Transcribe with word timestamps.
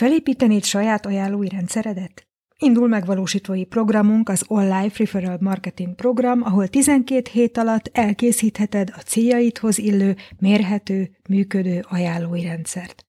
Felépítenéd 0.00 0.64
saját 0.64 1.06
ajánlói 1.06 1.48
rendszeredet? 1.48 2.26
Indul 2.58 2.88
megvalósítói 2.88 3.64
programunk 3.64 4.28
az 4.28 4.44
Life 4.48 4.94
Referral 4.96 5.38
Marketing 5.40 5.94
program, 5.94 6.42
ahol 6.42 6.68
12 6.68 7.30
hét 7.32 7.56
alatt 7.56 7.90
elkészítheted 7.92 8.92
a 8.96 9.00
céljaidhoz 9.00 9.78
illő, 9.78 10.16
mérhető, 10.38 11.10
működő 11.28 11.84
ajánlói 11.88 12.42
rendszert. 12.42 13.06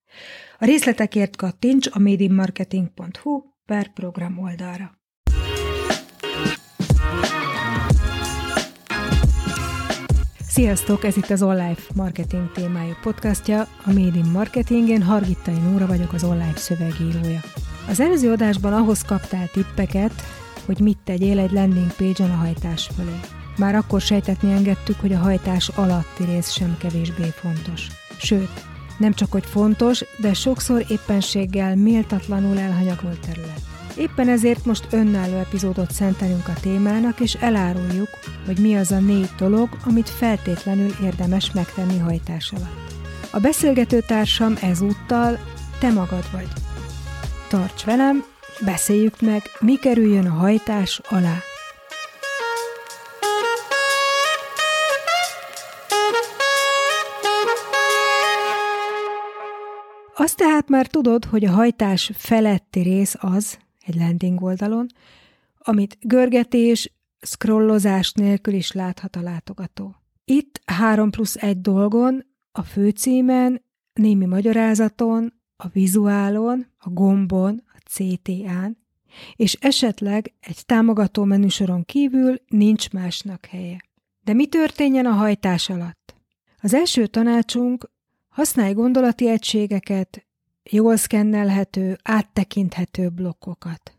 A 0.60 0.66
részletekért 0.66 1.36
kattints 1.36 1.88
a 1.92 2.00
madeinmarketing.hu 2.00 3.42
per 3.66 3.94
program 3.94 4.40
oldalra. 4.40 5.01
Sziasztok, 10.54 11.04
ez 11.04 11.18
itt 11.18 11.30
az 11.30 11.42
Online 11.42 11.76
Marketing 11.96 12.52
témájú 12.52 12.94
podcastja, 13.02 13.62
a 13.62 13.94
Made 13.94 14.18
in 14.18 14.32
Marketing, 14.32 14.90
én 14.90 15.04
Hargittai 15.04 15.58
Nóra 15.58 15.86
vagyok, 15.86 16.14
az 16.14 16.24
online 16.24 16.56
szövegírója. 16.56 17.40
Az 17.90 18.00
előző 18.00 18.32
adásban 18.32 18.74
ahhoz 18.74 19.02
kaptál 19.02 19.48
tippeket, 19.48 20.14
hogy 20.66 20.80
mit 20.80 20.98
tegyél 21.04 21.40
egy 21.40 21.52
landing 21.52 21.94
page-on 21.94 22.30
a 22.30 22.36
hajtás 22.36 22.90
fölé. 22.96 23.20
Már 23.58 23.76
akkor 23.76 24.02
sejtetni 24.02 24.52
engedtük, 24.52 25.00
hogy 25.00 25.14
a 25.14 25.18
hajtás 25.18 25.70
alatti 25.70 26.24
rész 26.24 26.50
sem 26.50 26.78
kevésbé 26.80 27.26
fontos. 27.26 27.88
Sőt, 28.18 28.66
nem 28.98 29.14
csak 29.14 29.32
hogy 29.32 29.46
fontos, 29.46 30.04
de 30.18 30.34
sokszor 30.34 30.86
éppenséggel 30.88 31.76
méltatlanul 31.76 32.60
elhanyagolt 32.60 33.20
terület. 33.20 33.71
Éppen 34.02 34.30
ezért 34.30 34.66
most 34.66 34.88
önálló 34.92 35.38
epizódot 35.38 35.92
szentelünk 35.92 36.48
a 36.48 36.60
témának, 36.62 37.20
és 37.20 37.34
eláruljuk, 37.34 38.10
hogy 38.46 38.60
mi 38.60 38.76
az 38.76 38.92
a 38.92 39.00
négy 39.00 39.30
dolog, 39.38 39.70
amit 39.86 40.10
feltétlenül 40.10 40.92
érdemes 41.04 41.52
megtenni 41.52 41.98
hajtás 41.98 42.52
alatt. 42.52 42.94
A 43.32 43.40
beszélgető 43.40 44.00
társam 44.08 44.56
ezúttal 44.62 45.40
te 45.80 45.92
magad 45.92 46.32
vagy. 46.32 46.48
Tarts 47.50 47.84
velem, 47.84 48.24
beszéljük 48.66 49.22
meg, 49.22 49.42
mi 49.60 49.76
kerüljön 49.76 50.26
a 50.26 50.34
hajtás 50.34 51.02
alá. 51.10 51.38
Azt 60.16 60.38
tehát 60.38 60.70
már 60.70 60.88
tudod, 60.88 61.26
hogy 61.26 61.46
a 61.46 61.52
hajtás 61.52 62.12
feletti 62.16 62.82
rész 62.82 63.16
az, 63.20 63.58
egy 63.86 63.96
landing 63.96 64.42
oldalon, 64.42 64.88
amit 65.58 65.98
görgetés, 66.02 66.94
scrollozás 67.22 68.12
nélkül 68.12 68.54
is 68.54 68.72
láthat 68.72 69.16
a 69.16 69.22
látogató. 69.22 69.96
Itt 70.26 70.62
3 70.66 71.10
plusz 71.10 71.36
1 71.36 71.62
dolgon, 71.62 72.26
a 72.52 72.62
főcímen, 72.64 73.64
némi 73.94 74.26
magyarázaton, 74.26 75.34
a 75.56 75.68
vizuálon, 75.68 76.66
a 76.78 76.90
gombon, 76.90 77.64
a 77.74 77.78
CTA-n, 77.90 78.78
és 79.36 79.54
esetleg 79.54 80.34
egy 80.40 80.66
támogató 80.66 81.24
menüsoron 81.24 81.86
kívül 81.86 82.36
nincs 82.48 82.90
másnak 82.90 83.46
helye. 83.46 83.78
De 84.24 84.34
mi 84.34 84.48
történjen 84.48 85.06
a 85.06 85.12
hajtás 85.12 85.70
alatt? 85.70 86.16
Az 86.62 86.74
első 86.74 87.08
tanácsunk, 87.08 87.90
használj 88.30 88.74
gondolati 88.74 89.30
egységeket, 89.30 90.26
jól 90.70 90.96
szkennelhető, 90.96 91.98
áttekinthető 92.04 93.10
blokkokat. 93.10 93.96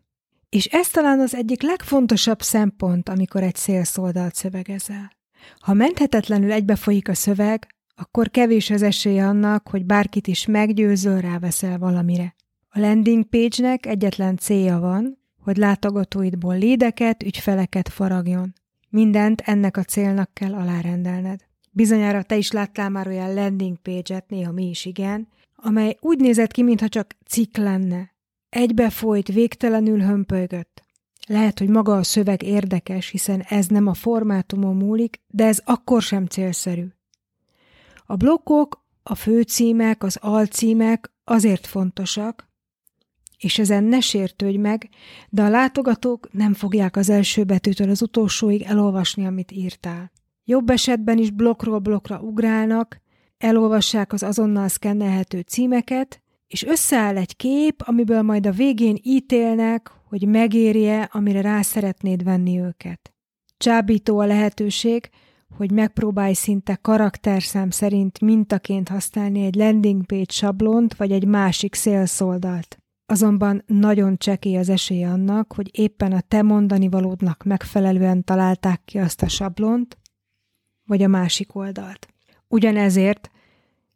És 0.49 0.67
ez 0.67 0.89
talán 0.89 1.21
az 1.21 1.35
egyik 1.35 1.63
legfontosabb 1.63 2.43
szempont, 2.43 3.09
amikor 3.09 3.43
egy 3.43 3.57
szélszoldalt 3.57 4.35
szövegezel. 4.35 5.13
Ha 5.61 5.73
menthetetlenül 5.73 6.53
egybefolyik 6.53 7.09
a 7.09 7.15
szöveg, 7.15 7.67
akkor 7.97 8.31
kevés 8.31 8.71
az 8.71 8.83
esély 8.83 9.21
annak, 9.21 9.69
hogy 9.69 9.85
bárkit 9.85 10.27
is 10.27 10.47
meggyőzöl, 10.47 11.21
ráveszel 11.21 11.79
valamire. 11.79 12.35
A 12.69 12.79
landing 12.79 13.25
page-nek 13.25 13.87
egyetlen 13.87 14.37
célja 14.37 14.79
van, 14.79 15.19
hogy 15.41 15.57
látogatóidból 15.57 16.59
lédeket, 16.59 17.23
ügyfeleket 17.23 17.89
faragjon. 17.89 18.53
Mindent 18.89 19.41
ennek 19.41 19.77
a 19.77 19.83
célnak 19.83 20.35
kell 20.35 20.55
alárendelned. 20.55 21.41
Bizonyára 21.70 22.23
te 22.23 22.36
is 22.36 22.51
láttál 22.51 22.89
már 22.89 23.07
olyan 23.07 23.35
landing 23.35 23.77
page-et, 23.77 24.29
néha 24.29 24.53
mi 24.53 24.69
is 24.69 24.85
igen, 24.85 25.29
amely 25.62 25.96
úgy 26.00 26.18
nézett 26.18 26.52
ki, 26.52 26.62
mintha 26.62 26.89
csak 26.89 27.17
cikk 27.27 27.56
lenne. 27.56 28.14
Egybefolyt, 28.48 29.28
végtelenül 29.28 30.00
hömpölygött. 30.00 30.84
Lehet, 31.27 31.58
hogy 31.58 31.68
maga 31.68 31.96
a 31.96 32.02
szöveg 32.02 32.42
érdekes, 32.42 33.08
hiszen 33.08 33.40
ez 33.40 33.67
nem 33.67 33.86
a 33.86 33.95
formátumon 33.95 34.77
múlik, 34.77 35.20
de 35.27 35.45
ez 35.45 35.61
akkor 35.64 36.02
sem 36.02 36.27
célszerű. 36.27 36.86
A 38.06 38.17
blokkok, 38.17 38.84
a 39.02 39.14
főcímek, 39.14 40.02
az 40.02 40.18
alcímek 40.20 41.12
azért 41.24 41.67
fontosak, 41.67 42.50
és 43.39 43.58
ezen 43.58 43.84
ne 43.84 44.00
sértődj 44.00 44.56
meg, 44.56 44.89
de 45.29 45.42
a 45.42 45.48
látogatók 45.48 46.33
nem 46.33 46.55
fogják 46.55 46.96
az 46.96 47.08
első 47.08 47.44
betűtől 47.44 47.90
az 47.90 48.02
utolsóig 48.02 48.62
elolvasni, 48.62 49.27
amit 49.27 49.52
írtál. 49.52 50.12
Jobb 50.44 50.70
esetben 50.70 51.18
is 51.18 51.30
blokkról 51.30 51.79
blokkra 51.79 52.20
ugrálnak, 52.20 53.00
elolvassák 53.42 54.13
az 54.13 54.23
azonnal 54.23 54.69
szkennelhető 54.69 55.41
címeket, 55.41 56.23
és 56.47 56.64
összeáll 56.64 57.17
egy 57.17 57.36
kép, 57.36 57.83
amiből 57.85 58.23
majd 58.23 58.47
a 58.47 58.51
végén 58.51 58.97
ítélnek, 59.03 59.91
hogy 60.08 60.29
megérje, 60.29 61.08
amire 61.13 61.41
rá 61.41 61.63
szeretnéd 61.63 62.25
venni 62.25 62.61
őket. 62.61 63.14
Csábító 63.57 64.19
a 64.19 64.27
lehetőség, 64.27 65.08
hogy 65.57 65.70
megpróbálj 65.70 66.33
szinte 66.33 66.75
karakterszám 66.75 67.70
szerint 67.70 68.20
mintaként 68.20 68.89
használni 68.89 69.45
egy 69.45 69.55
landing 69.55 70.07
page 70.07 70.33
sablont 70.33 70.95
vagy 70.95 71.13
egy 71.13 71.27
másik 71.27 71.74
szélszoldalt. 71.74 72.79
Azonban 73.07 73.63
nagyon 73.67 74.17
csekély 74.17 74.57
az 74.57 74.69
esély 74.69 75.05
annak, 75.05 75.53
hogy 75.53 75.79
éppen 75.79 76.13
a 76.13 76.20
te 76.20 76.42
mondani 76.42 76.89
valódnak 76.89 77.42
megfelelően 77.45 78.24
találták 78.24 78.83
ki 78.85 78.98
azt 78.98 79.23
a 79.23 79.29
sablont, 79.29 79.98
vagy 80.85 81.03
a 81.03 81.09
másik 81.09 81.55
oldalt. 81.55 82.07
Ugyanezért 82.48 83.30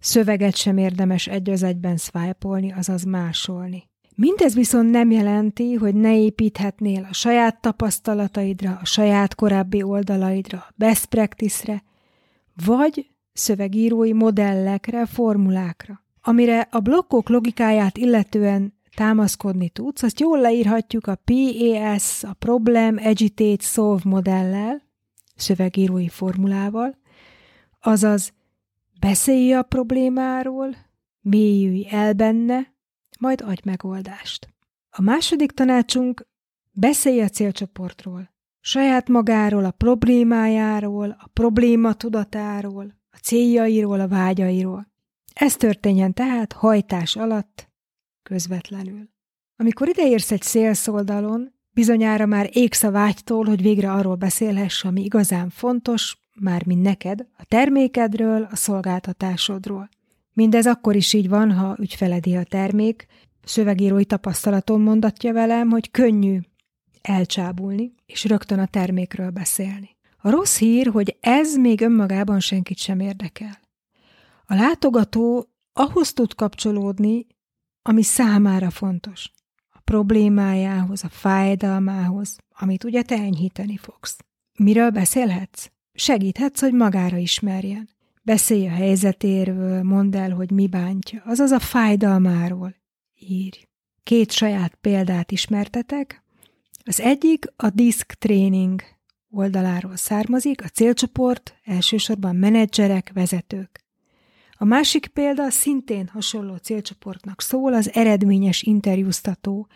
szöveget 0.07 0.57
sem 0.57 0.77
érdemes 0.79 1.27
egy 1.27 1.51
az 1.51 1.63
egyben 1.63 1.97
swipe 1.97 2.73
azaz 2.77 3.05
másolni. 3.05 3.89
Mindez 4.15 4.55
viszont 4.55 4.91
nem 4.91 5.11
jelenti, 5.11 5.75
hogy 5.75 5.95
ne 5.95 6.19
építhetnél 6.19 7.07
a 7.11 7.15
saját 7.15 7.61
tapasztalataidra, 7.61 8.79
a 8.81 8.85
saját 8.85 9.35
korábbi 9.35 9.83
oldalaidra, 9.83 10.59
a 10.59 10.73
best 10.77 11.07
practice-re, 11.07 11.83
vagy 12.67 13.11
szövegírói 13.33 14.13
modellekre, 14.13 15.07
formulákra. 15.07 16.05
Amire 16.21 16.69
a 16.71 16.81
blokkok 16.81 17.29
logikáját 17.29 17.99
illetően 17.99 18.75
támaszkodni 18.95 19.69
tudsz, 19.69 20.03
azt 20.03 20.21
jól 20.21 20.41
leírhatjuk 20.41 21.07
a 21.07 21.19
PAS, 21.25 22.23
a 22.25 22.33
Problem 22.33 22.97
Agitate 22.97 23.65
Solve 23.65 24.03
modellel, 24.05 24.83
szövegírói 25.37 26.09
formulával, 26.09 26.99
azaz 27.81 28.33
Beszélj 29.01 29.53
a 29.53 29.63
problémáról, 29.63 30.77
mélyülj 31.21 31.87
el 31.91 32.13
benne, 32.13 32.75
majd 33.19 33.41
adj 33.41 33.61
megoldást. 33.65 34.49
A 34.91 35.03
második 35.03 35.53
tanácsunk 35.53 36.27
beszélj 36.73 37.21
a 37.21 37.29
célcsoportról, 37.29 38.35
saját 38.61 39.09
magáról, 39.09 39.65
a 39.65 39.71
problémájáról, 39.71 41.17
a 41.19 41.27
probléma 41.33 41.93
tudatáról, 41.93 42.95
a 43.11 43.17
céljairól, 43.17 44.01
a 44.01 44.09
vágyairól. 44.09 44.89
Ez 45.35 45.57
történjen 45.57 46.13
tehát 46.13 46.53
hajtás 46.53 47.17
alatt, 47.17 47.71
közvetlenül. 48.23 49.09
Amikor 49.57 49.89
ideérsz 49.89 50.31
egy 50.31 50.43
szélszoldalon, 50.43 51.55
bizonyára 51.71 52.27
már 52.27 52.51
égsz 52.53 52.83
a 52.83 52.91
vágytól, 52.91 53.45
hogy 53.45 53.63
végre 53.63 53.93
arról 53.93 54.15
beszélhess, 54.15 54.85
ami 54.85 55.05
igazán 55.05 55.51
fontos, 55.51 56.17
mármint 56.41 56.83
neked, 56.83 57.27
a 57.39 57.45
termékedről, 57.45 58.43
a 58.51 58.57
szolgáltatásodról. 58.57 59.89
Mindez 60.33 60.67
akkor 60.67 60.97
is 60.97 61.13
így 61.13 61.29
van, 61.29 61.53
ha 61.53 61.77
ügyfeledi 61.79 62.37
a 62.37 62.45
termék, 62.45 63.07
szövegírói 63.45 64.05
tapasztalatom 64.05 64.83
mondatja 64.83 65.33
velem, 65.33 65.71
hogy 65.71 65.91
könnyű 65.91 66.39
elcsábulni, 67.03 67.95
és 68.07 68.25
rögtön 68.25 68.59
a 68.59 68.67
termékről 68.67 69.31
beszélni. 69.31 69.97
A 70.19 70.31
rossz 70.31 70.59
hír, 70.59 70.87
hogy 70.87 71.17
ez 71.21 71.57
még 71.57 71.81
önmagában 71.81 72.41
senkit 72.41 72.79
sem 72.79 73.01
érdekel. 73.01 73.61
A 74.47 74.55
látogató 74.55 75.49
ahhoz 75.73 76.13
tud 76.13 76.35
kapcsolódni, 76.35 77.27
ami 77.83 78.03
számára 78.03 78.71
fontos. 78.71 79.31
A 79.69 79.81
problémájához, 79.85 81.05
a 81.05 81.09
fájdalmához, 81.09 82.37
amit 82.59 82.85
ugye 82.85 83.03
te 83.03 83.15
enyhíteni 83.15 83.77
fogsz. 83.77 84.17
Miről 84.59 84.91
beszélhetsz? 84.91 85.71
Segíthetsz, 85.99 86.61
hogy 86.61 86.73
magára 86.73 87.17
ismerjen. 87.17 87.89
Beszélj 88.23 88.67
a 88.67 88.71
helyzetéről, 88.71 89.83
mondd 89.83 90.17
el, 90.17 90.31
hogy 90.31 90.51
mi 90.51 90.67
bántja, 90.67 91.23
azaz 91.25 91.51
a 91.51 91.59
fájdalmáról. 91.59 92.75
Írj. 93.19 93.59
Két 94.03 94.33
saját 94.33 94.75
példát 94.75 95.31
ismertetek. 95.31 96.23
Az 96.85 97.01
egyik 97.01 97.45
a 97.57 97.71
disk 97.71 98.13
training 98.13 98.83
oldaláról 99.31 99.97
származik, 99.97 100.65
a 100.65 100.69
célcsoport 100.69 101.55
elsősorban 101.65 102.37
menedzserek, 102.37 103.11
vezetők. 103.15 103.85
A 104.53 104.65
másik 104.65 105.07
példa 105.07 105.51
szintén 105.51 106.09
hasonló 106.09 106.57
célcsoportnak 106.57 107.41
szól 107.41 107.75
az 107.75 107.91
eredményes 107.95 108.63
interjúztató 108.63 109.69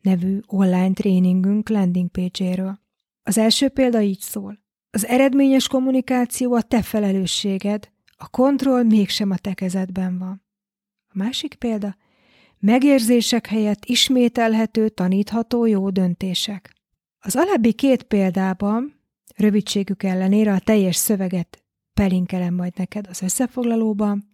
nevű 0.00 0.38
online 0.46 0.92
tréningünk 0.92 1.68
landing 1.68 2.08
page-éről. 2.10 2.80
Az 3.22 3.38
első 3.38 3.68
példa 3.68 4.00
így 4.00 4.20
szól. 4.20 4.58
Az 4.90 5.06
eredményes 5.06 5.68
kommunikáció 5.68 6.54
a 6.54 6.62
te 6.62 6.82
felelősséged, 6.82 7.90
a 8.16 8.28
kontroll 8.28 8.82
mégsem 8.82 9.30
a 9.30 9.36
te 9.36 9.54
kezedben 9.54 10.18
van. 10.18 10.42
A 11.08 11.18
másik 11.18 11.54
példa, 11.54 11.96
megérzések 12.58 13.46
helyett 13.46 13.84
ismételhető, 13.84 14.88
tanítható 14.88 15.66
jó 15.66 15.90
döntések. 15.90 16.74
Az 17.18 17.36
alábbi 17.36 17.72
két 17.72 18.02
példában, 18.02 19.00
rövidségük 19.36 20.02
ellenére 20.02 20.52
a 20.52 20.58
teljes 20.58 20.96
szöveget 20.96 21.64
pelinkelem 21.94 22.54
majd 22.54 22.72
neked 22.76 23.06
az 23.06 23.22
összefoglalóban, 23.22 24.28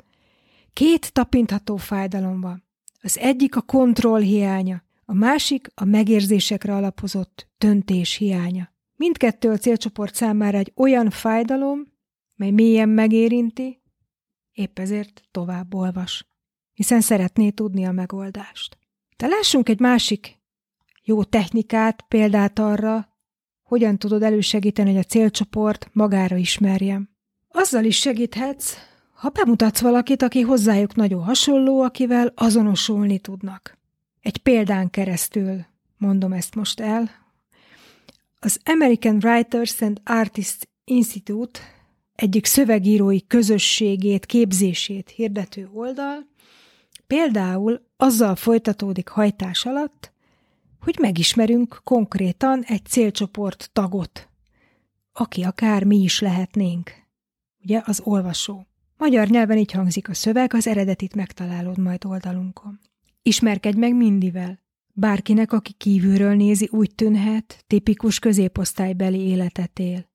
két 0.72 1.12
tapintható 1.12 1.76
fájdalom 1.76 2.40
van. 2.40 2.64
Az 3.02 3.18
egyik 3.18 3.56
a 3.56 3.60
kontroll 3.60 4.20
hiánya, 4.20 4.82
a 5.04 5.14
másik 5.14 5.70
a 5.74 5.84
megérzésekre 5.84 6.74
alapozott 6.74 7.48
döntés 7.58 8.14
hiánya. 8.14 8.74
Mindkettő 8.96 9.50
a 9.50 9.56
célcsoport 9.56 10.14
számára 10.14 10.58
egy 10.58 10.72
olyan 10.76 11.10
fájdalom, 11.10 11.92
mely 12.36 12.50
mélyen 12.50 12.88
megérinti, 12.88 13.82
épp 14.52 14.78
ezért 14.78 15.22
tovább 15.30 15.74
olvas, 15.74 16.26
hiszen 16.72 17.00
szeretné 17.00 17.50
tudni 17.50 17.84
a 17.84 17.92
megoldást. 17.92 18.78
De 19.16 19.26
lássunk 19.26 19.68
egy 19.68 19.80
másik 19.80 20.38
jó 21.02 21.24
technikát, 21.24 22.04
példát 22.08 22.58
arra, 22.58 23.08
hogyan 23.62 23.98
tudod 23.98 24.22
elősegíteni, 24.22 24.90
hogy 24.90 24.98
a 24.98 25.02
célcsoport 25.02 25.88
magára 25.92 26.36
ismerjem. 26.36 27.10
Azzal 27.48 27.84
is 27.84 27.98
segíthetsz, 27.98 28.74
ha 29.12 29.28
bemutatsz 29.28 29.80
valakit, 29.80 30.22
aki 30.22 30.40
hozzájuk 30.40 30.94
nagyon 30.94 31.22
hasonló, 31.22 31.80
akivel 31.80 32.32
azonosulni 32.34 33.18
tudnak. 33.18 33.78
Egy 34.20 34.38
példán 34.38 34.90
keresztül 34.90 35.64
mondom 35.96 36.32
ezt 36.32 36.54
most 36.54 36.80
el. 36.80 37.25
Az 38.38 38.60
American 38.64 39.16
Writers 39.22 39.80
and 39.80 40.00
Artists 40.04 40.68
Institute 40.84 41.60
egyik 42.14 42.46
szövegírói 42.46 43.26
közösségét, 43.26 44.26
képzését 44.26 45.10
hirdető 45.10 45.68
oldal 45.72 46.26
például 47.06 47.86
azzal 47.96 48.36
folytatódik 48.36 49.08
hajtás 49.08 49.66
alatt, 49.66 50.12
hogy 50.80 50.96
megismerünk 51.00 51.80
konkrétan 51.84 52.62
egy 52.62 52.84
célcsoport 52.84 53.70
tagot, 53.72 54.28
aki 55.12 55.42
akár 55.42 55.84
mi 55.84 55.96
is 55.96 56.20
lehetnénk. 56.20 56.90
Ugye 57.62 57.82
az 57.84 58.00
olvasó. 58.04 58.66
Magyar 58.96 59.28
nyelven 59.28 59.58
így 59.58 59.72
hangzik 59.72 60.08
a 60.08 60.14
szöveg, 60.14 60.54
az 60.54 60.66
eredetit 60.66 61.14
megtalálod 61.14 61.78
majd 61.78 62.04
oldalunkon. 62.04 62.80
Ismerkedj 63.22 63.78
meg 63.78 63.94
mindivel. 63.94 64.64
Bárkinek, 64.98 65.52
aki 65.52 65.72
kívülről 65.72 66.34
nézi, 66.34 66.68
úgy 66.72 66.94
tűnhet, 66.94 67.64
tipikus 67.66 68.18
középosztálybeli 68.18 69.20
életet 69.20 69.78
él. 69.78 70.10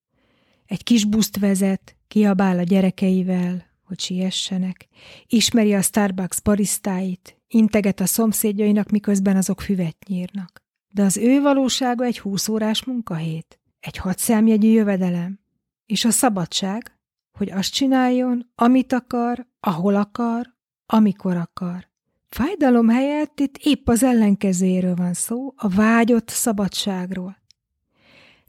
Egy 0.66 0.84
kis 0.84 1.06
buszt 1.06 1.40
vezet, 1.40 1.96
kiabál 2.08 2.60
a 2.60 2.64
gyerekeivel, 2.64 3.66
hogy 3.84 4.00
siessenek. 4.00 4.88
Ismeri 5.28 5.74
a 5.74 5.82
Starbucks 5.82 6.42
barisztáit, 6.42 7.42
integet 7.48 8.00
a 8.00 8.06
szomszédjainak, 8.06 8.90
miközben 8.90 9.36
azok 9.36 9.62
füvet 9.62 9.98
nyírnak. 10.08 10.64
De 10.94 11.04
az 11.04 11.18
ő 11.18 11.42
valósága 11.42 12.04
egy 12.04 12.20
húszórás 12.20 12.84
munkahét, 12.84 13.60
egy 13.80 13.98
hadszámjegyű 13.98 14.68
jövedelem, 14.68 15.40
és 15.86 16.06
a 16.06 16.12
szabadság, 16.12 17.00
hogy 17.38 17.50
azt 17.52 17.74
csináljon, 17.74 18.52
amit 18.56 18.94
akar, 18.94 19.48
ahol 19.60 19.96
akar, 19.96 20.56
amikor 20.86 21.38
akar. 21.38 21.91
Fájdalom 22.36 22.90
helyett 22.90 23.40
itt 23.40 23.58
épp 23.58 23.88
az 23.88 24.04
ellenkezőjéről 24.04 24.96
van 24.96 25.14
szó, 25.14 25.54
a 25.56 25.68
vágyott 25.68 26.30
szabadságról. 26.30 27.38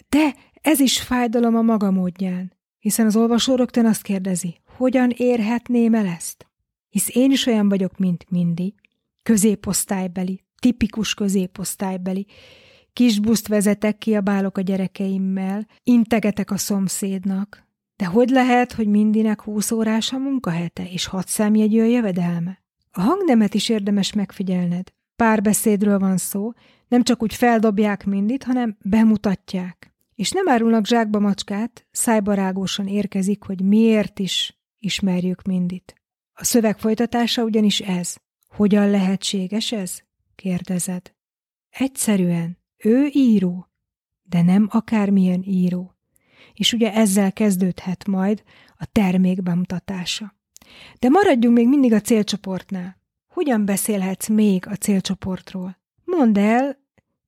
De 0.09 0.35
ez 0.61 0.81
is 0.81 1.01
fájdalom 1.01 1.57
a 1.57 1.63
maga 1.63 1.91
módján, 1.91 2.53
hiszen 2.79 3.07
az 3.07 3.17
olvasó 3.17 3.55
rögtön 3.55 3.87
azt 3.87 4.03
kérdezi, 4.03 4.57
hogyan 4.77 5.11
érhetném 5.17 5.95
el 5.95 6.07
ezt? 6.07 6.47
Hisz 6.89 7.09
én 7.17 7.31
is 7.31 7.47
olyan 7.47 7.69
vagyok, 7.69 7.99
mint 7.99 8.31
Mindi, 8.31 8.75
középosztálybeli, 9.23 10.45
tipikus 10.61 11.15
középosztálybeli, 11.15 12.27
kis 12.93 13.21
buszt 13.21 13.49
vezetek, 13.49 13.99
kiabálok 13.99 14.59
a 14.59 14.61
gyerekeimmel, 14.61 15.67
integetek 15.83 16.51
a 16.51 16.57
szomszédnak, 16.57 17.67
de 17.97 18.05
hogy 18.05 18.29
lehet, 18.29 18.73
hogy 18.73 18.87
Mindinek 18.87 19.41
húsz 19.41 19.71
órás 19.71 20.13
a 20.13 20.19
munkahete, 20.19 20.89
és 20.91 21.07
hat 21.07 21.29
számjegyű 21.29 21.81
a 21.81 21.85
jövedelme? 21.85 22.62
A 22.95 23.01
hangnemet 23.01 23.55
is 23.55 23.69
érdemes 23.69 24.13
megfigyelned. 24.13 24.93
Párbeszédről 25.17 25.99
van 25.99 26.17
szó, 26.17 26.53
nem 26.89 27.03
csak 27.03 27.23
úgy 27.23 27.35
feldobják 27.35 28.07
mindit, 28.07 28.43
hanem 28.43 28.77
bemutatják. 28.85 29.95
És 30.15 30.31
nem 30.31 30.49
árulnak 30.49 30.87
zsákba 30.87 31.19
macskát, 31.19 31.87
szájbarágósan 31.91 32.87
érkezik, 32.87 33.43
hogy 33.43 33.61
miért 33.61 34.19
is 34.19 34.59
ismerjük 34.79 35.43
mindit. 35.43 35.95
A 36.33 36.45
szöveg 36.45 36.79
folytatása 36.79 37.43
ugyanis 37.43 37.81
ez. 37.81 38.17
Hogyan 38.49 38.91
lehetséges 38.91 39.73
ez? 39.73 40.03
kérdezed. 40.35 41.15
Egyszerűen, 41.69 42.59
ő 42.77 43.09
író, 43.13 43.69
de 44.23 44.43
nem 44.43 44.69
akármilyen 44.71 45.43
író. 45.45 45.95
És 46.53 46.73
ugye 46.73 46.93
ezzel 46.95 47.33
kezdődhet 47.33 48.07
majd 48.07 48.43
a 48.77 48.87
termék 48.93 49.43
bemutatása. 49.43 50.35
De 50.99 51.09
maradjunk 51.09 51.57
még 51.57 51.69
mindig 51.69 51.93
a 51.93 52.01
célcsoportnál. 52.01 53.01
Hogyan 53.29 53.65
beszélhetsz 53.65 54.29
még 54.29 54.67
a 54.67 54.75
célcsoportról? 54.75 55.79
Mondd 56.05 56.39
el, 56.39 56.79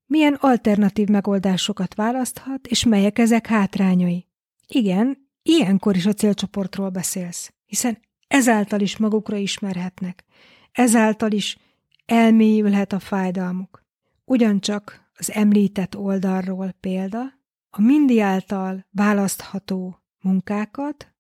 milyen 0.06 0.34
alternatív 0.40 1.08
megoldásokat 1.08 1.94
választhat, 1.94 2.66
és 2.66 2.84
melyek 2.84 3.18
ezek 3.18 3.46
hátrányai. 3.46 4.26
Igen, 4.66 5.28
ilyenkor 5.42 5.96
is 5.96 6.06
a 6.06 6.12
célcsoportról 6.12 6.88
beszélsz, 6.88 7.52
hiszen 7.66 7.98
ezáltal 8.26 8.80
is 8.80 8.96
magukra 8.96 9.36
ismerhetnek, 9.36 10.24
ezáltal 10.72 11.30
is 11.30 11.58
elmélyülhet 12.06 12.92
a 12.92 12.98
fájdalmuk. 12.98 13.82
Ugyancsak 14.24 15.10
az 15.16 15.32
említett 15.32 15.96
oldalról 15.96 16.74
példa, 16.80 17.22
a 17.70 17.80
mindi 17.80 18.20
által 18.20 18.86
választható 18.90 20.02
munkákat 20.20 21.13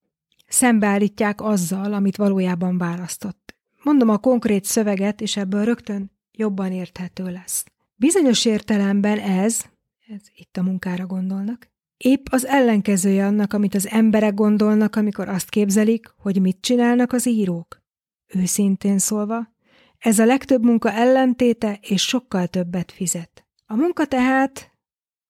szembeállítják 0.46 1.40
azzal, 1.40 1.92
amit 1.92 2.16
valójában 2.16 2.78
választott. 2.78 3.56
Mondom 3.82 4.08
a 4.08 4.18
konkrét 4.18 4.64
szöveget, 4.64 5.20
és 5.20 5.36
ebből 5.36 5.64
rögtön 5.64 6.10
jobban 6.32 6.72
érthető 6.72 7.24
lesz. 7.30 7.64
Bizonyos 7.96 8.44
értelemben 8.44 9.18
ez, 9.18 9.64
ez 10.08 10.20
itt 10.34 10.56
a 10.56 10.62
munkára 10.62 11.06
gondolnak, 11.06 11.72
épp 11.96 12.26
az 12.30 12.46
ellenkezője 12.46 13.26
annak, 13.26 13.52
amit 13.52 13.74
az 13.74 13.88
emberek 13.88 14.34
gondolnak, 14.34 14.96
amikor 14.96 15.28
azt 15.28 15.48
képzelik, 15.48 16.14
hogy 16.16 16.40
mit 16.40 16.58
csinálnak 16.60 17.12
az 17.12 17.26
írók. 17.26 17.82
Őszintén 18.26 18.98
szólva, 18.98 19.52
ez 19.98 20.18
a 20.18 20.24
legtöbb 20.24 20.64
munka 20.64 20.92
ellentéte, 20.92 21.78
és 21.82 22.02
sokkal 22.02 22.46
többet 22.46 22.92
fizet. 22.92 23.46
A 23.66 23.74
munka 23.74 24.06
tehát, 24.06 24.70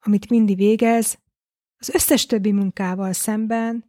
amit 0.00 0.31
mindig 0.31 0.57
végez, 0.57 1.19
az 1.79 1.95
összes 1.95 2.27
többi 2.27 2.53
munkával 2.53 3.12
szemben 3.12 3.85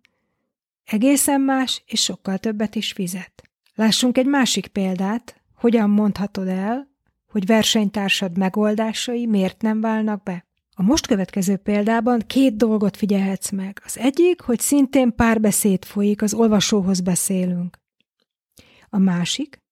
Egészen 0.86 1.42
más 1.42 1.84
és 1.86 2.02
sokkal 2.02 2.38
többet 2.38 2.76
is 2.76 2.92
fizet. 2.92 3.44
Lássunk 3.76 4.18
egy 4.18 4.26
másik 4.26 4.68
példát, 4.68 5.42
hogyan 5.56 5.90
mondhatod 5.90 6.48
el, 6.48 6.88
hogy 7.26 7.46
versenytársad 7.46 8.38
megoldásai 8.38 9.26
miért 9.26 9.62
nem 9.62 9.82
válnak 9.82 10.24
be. 10.24 10.46
A 10.78 10.82
most 10.82 11.08
következő 11.08 11.56
példában 11.56 12.22
két 12.28 12.56
dolgot 12.56 12.98
figyelhetsz 12.98 13.50
meg. 13.50 13.82
Az 13.86 13.98
egyik, 13.98 14.42
hogy 14.42 14.60
szintén 14.60 15.16
párbeszéd 15.16 15.86
folyik, 15.86 16.22
az 16.22 16.34
olvasóhoz 16.34 17.02
beszélünk. 17.02 17.80
A 18.90 18.98
másik, 18.98 19.64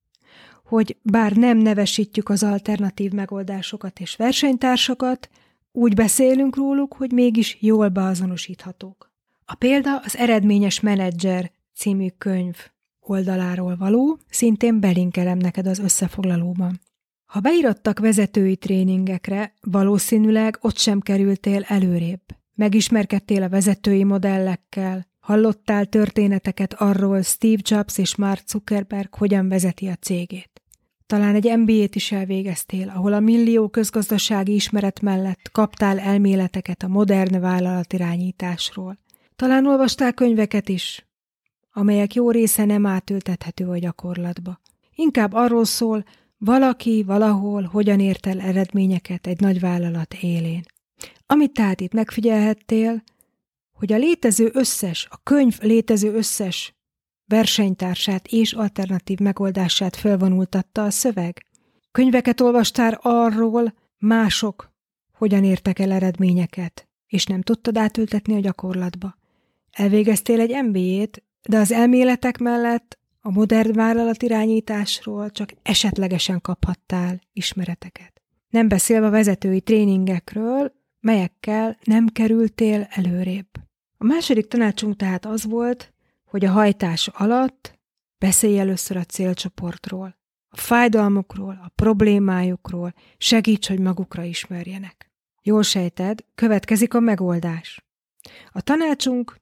hogy 0.64 0.98
bár 1.02 1.32
nem 1.32 1.58
nevesítjük 1.58 2.30
az 2.30 2.44
alternatív 2.44 3.12
megoldásokat 3.12 4.00
és 4.00 4.16
versenytársakat, 4.16 5.30
úgy 5.72 5.94
beszélünk 5.94 6.56
róluk, 6.56 6.94
hogy 6.94 7.12
mégis 7.12 7.58
jól 7.62 7.90
beazonosíthatók. 7.90 9.13
A 9.46 9.56
példa 9.56 9.98
az 9.98 10.18
Eredményes 10.18 10.80
Menedzser 10.80 11.52
című 11.76 12.08
könyv 12.18 12.56
oldaláról 13.00 13.76
való, 13.78 14.18
szintén 14.30 14.80
belinkelem 14.80 15.38
neked 15.38 15.68
az 15.68 15.80
összefoglalóban. 15.80 16.80
Ha 17.26 17.40
beirattak 17.40 18.00
vezetői 18.00 18.56
tréningekre, 18.56 19.54
valószínűleg 19.62 20.58
ott 20.62 20.78
sem 20.78 21.00
kerültél 21.00 21.64
előrébb. 21.68 22.22
Megismerkedtél 22.56 23.44
a 23.44 23.50
vezetői 23.50 24.04
modellekkel, 24.04 25.08
hallottál 25.20 25.86
történeteket 25.86 26.74
arról 26.74 27.22
Steve 27.22 27.62
Jobs 27.64 27.98
és 27.98 28.16
Mark 28.16 28.44
Zuckerberg 28.48 29.14
hogyan 29.16 29.50
vezeti 29.50 29.88
a 29.88 29.96
cégét. 29.96 30.62
Talán 31.06 31.36
egy 31.36 31.58
MBA-t 31.58 31.96
is 31.96 32.12
elvégeztél, 32.12 32.90
ahol 32.90 33.14
a 33.14 33.20
millió 33.20 33.70
közgazdasági 33.70 34.54
ismeret 34.54 35.02
mellett 35.02 35.50
kaptál 35.52 36.00
elméleteket 36.00 36.84
a 36.84 36.88
modern 36.88 37.40
vállalatirányításról. 37.40 38.98
Talán 39.36 39.66
olvastál 39.66 40.14
könyveket 40.14 40.70
is, 40.70 41.08
amelyek 41.72 42.14
jó 42.14 42.32
része 42.32 42.66
nem 42.66 42.86
átültethető 42.86 43.68
a 43.68 43.78
gyakorlatba. 43.78 44.60
Inkább 44.96 45.34
arról 45.34 45.66
szól, 45.66 46.04
valaki 46.38 47.04
valahol 47.04 47.64
hogyan 47.64 48.00
ért 48.00 48.26
el 48.26 48.40
eredményeket 48.40 49.28
egy 49.28 49.40
nagy 49.40 49.60
vállalat 49.60 50.14
élén. 50.14 50.64
Amit 51.26 51.54
tehát 51.54 51.82
itt 51.82 51.94
megfigyelhettél, 51.94 53.04
hogy 53.74 53.94
a 53.94 53.98
létező 53.98 54.50
összes, 54.54 55.08
a 55.10 55.20
könyv 55.24 55.60
létező 55.62 56.14
összes 56.14 56.74
versenytársát 57.26 58.28
és 58.28 58.54
alternatív 58.54 59.20
megoldását 59.20 59.96
felvonultatta 59.96 60.84
a 60.84 60.90
szöveg. 60.90 61.46
Könyveket 61.92 62.42
olvastál 62.42 63.00
arról, 63.02 63.74
mások 63.98 64.72
hogyan 65.14 65.44
értek 65.44 65.80
el 65.80 65.92
eredményeket, 65.92 66.88
és 67.08 67.26
nem 67.26 67.42
tudtad 67.42 67.78
átültetni 67.78 68.36
a 68.36 68.40
gyakorlatba. 68.40 69.16
Elvégeztél 69.74 70.40
egy 70.40 70.64
MBA-t, 70.64 71.24
de 71.42 71.58
az 71.58 71.72
elméletek 71.72 72.38
mellett 72.38 73.00
a 73.22 73.32
modern 73.32 73.74
vállalatirányításról 73.74 75.32
csak 75.32 75.50
esetlegesen 75.62 76.42
kaphattál 76.42 77.22
ismereteket. 77.34 78.22
Nem 78.50 78.68
beszélve 78.68 79.08
a 79.08 79.10
vezetői 79.10 79.62
tréningekről, 79.62 80.74
melyekkel 81.00 81.78
nem 81.84 82.08
kerültél 82.08 82.88
előrébb. 82.90 83.48
A 83.98 84.06
második 84.06 84.48
tanácsunk 84.48 84.96
tehát 84.96 85.26
az 85.26 85.46
volt, 85.46 85.94
hogy 86.26 86.46
a 86.46 86.52
hajtás 86.52 87.08
alatt 87.08 87.80
beszélj 88.18 88.60
először 88.60 88.98
a 88.98 89.04
célcsoportról, 89.04 90.18
a 90.50 90.58
fájdalmukról, 90.58 91.60
a 91.64 91.72
problémájukról, 91.76 92.94
segíts, 93.18 93.68
hogy 93.68 93.80
magukra 93.80 94.24
ismerjenek. 94.24 95.12
Jól 95.42 95.64
sejted, 95.64 96.26
következik 96.36 96.94
a 96.94 97.00
megoldás. 97.00 97.86
A 98.52 98.62
tanácsunk 98.62 99.40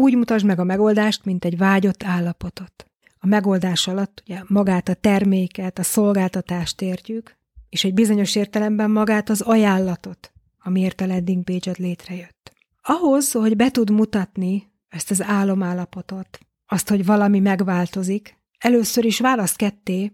úgy 0.00 0.16
mutasd 0.16 0.46
meg 0.46 0.58
a 0.58 0.64
megoldást, 0.64 1.24
mint 1.24 1.44
egy 1.44 1.56
vágyott 1.56 2.02
állapotot. 2.02 2.84
A 3.18 3.26
megoldás 3.26 3.88
alatt 3.88 4.22
ugye 4.26 4.42
magát 4.46 4.88
a 4.88 4.94
terméket, 4.94 5.78
a 5.78 5.82
szolgáltatást 5.82 6.80
értjük, 6.82 7.36
és 7.68 7.84
egy 7.84 7.94
bizonyos 7.94 8.34
értelemben 8.34 8.90
magát 8.90 9.30
az 9.30 9.40
ajánlatot, 9.40 10.32
amiért 10.62 11.00
a 11.00 11.06
landing 11.06 11.44
page 11.44 11.74
létrejött. 11.78 12.52
Ahhoz, 12.82 13.32
hogy 13.32 13.56
be 13.56 13.70
tud 13.70 13.90
mutatni 13.90 14.70
ezt 14.88 15.10
az 15.10 15.22
álomállapotot, 15.22 16.38
azt, 16.66 16.88
hogy 16.88 17.04
valami 17.04 17.38
megváltozik, 17.38 18.36
először 18.58 19.04
is 19.04 19.20
választ 19.20 19.56
ketté 19.56 20.12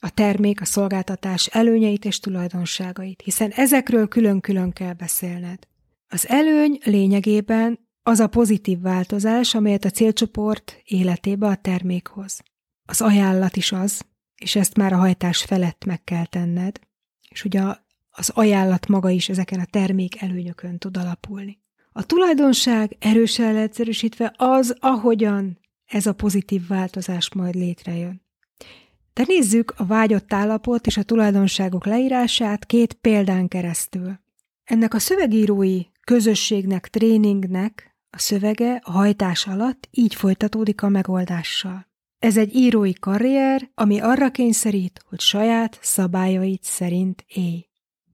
a 0.00 0.10
termék, 0.10 0.60
a 0.60 0.64
szolgáltatás 0.64 1.46
előnyeit 1.46 2.04
és 2.04 2.20
tulajdonságait, 2.20 3.22
hiszen 3.24 3.50
ezekről 3.50 4.08
külön-külön 4.08 4.72
kell 4.72 4.92
beszélned. 4.92 5.58
Az 6.08 6.28
előny 6.28 6.78
lényegében 6.84 7.85
az 8.08 8.20
a 8.20 8.26
pozitív 8.26 8.80
változás, 8.80 9.54
amelyet 9.54 9.84
a 9.84 9.90
célcsoport 9.90 10.82
életébe 10.84 11.46
a 11.46 11.54
termék 11.54 12.06
hoz. 12.06 12.42
Az 12.84 13.00
ajánlat 13.00 13.56
is 13.56 13.72
az, 13.72 14.06
és 14.36 14.56
ezt 14.56 14.76
már 14.76 14.92
a 14.92 14.96
hajtás 14.96 15.42
felett 15.42 15.84
meg 15.84 16.04
kell 16.04 16.24
tenned, 16.26 16.80
és 17.28 17.44
ugye 17.44 17.62
az 18.10 18.30
ajánlat 18.34 18.86
maga 18.86 19.10
is 19.10 19.28
ezeken 19.28 19.60
a 19.60 19.64
termék 19.64 20.22
előnyökön 20.22 20.78
tud 20.78 20.96
alapulni. 20.96 21.58
A 21.92 22.06
tulajdonság 22.06 22.96
erősen 22.98 23.52
leegyszerűsítve 23.52 24.34
az, 24.36 24.76
ahogyan 24.80 25.58
ez 25.86 26.06
a 26.06 26.12
pozitív 26.12 26.66
változás 26.66 27.34
majd 27.34 27.54
létrejön. 27.54 28.22
De 29.12 29.24
nézzük 29.26 29.74
a 29.76 29.86
vágyott 29.86 30.32
állapot 30.32 30.86
és 30.86 30.96
a 30.96 31.02
tulajdonságok 31.02 31.86
leírását 31.86 32.66
két 32.66 32.92
példán 32.92 33.48
keresztül. 33.48 34.18
Ennek 34.64 34.94
a 34.94 34.98
szövegírói 34.98 35.82
közösségnek, 36.04 36.88
tréningnek 36.88 37.95
a 38.10 38.18
szövege 38.18 38.80
a 38.84 38.90
hajtás 38.90 39.46
alatt 39.46 39.88
így 39.90 40.14
folytatódik 40.14 40.82
a 40.82 40.88
megoldással. 40.88 41.86
Ez 42.18 42.36
egy 42.36 42.54
írói 42.54 42.92
karrier, 42.92 43.70
ami 43.74 44.00
arra 44.00 44.30
kényszerít, 44.30 45.04
hogy 45.08 45.20
saját 45.20 45.78
szabályait 45.82 46.62
szerint 46.62 47.24
élj. 47.28 47.66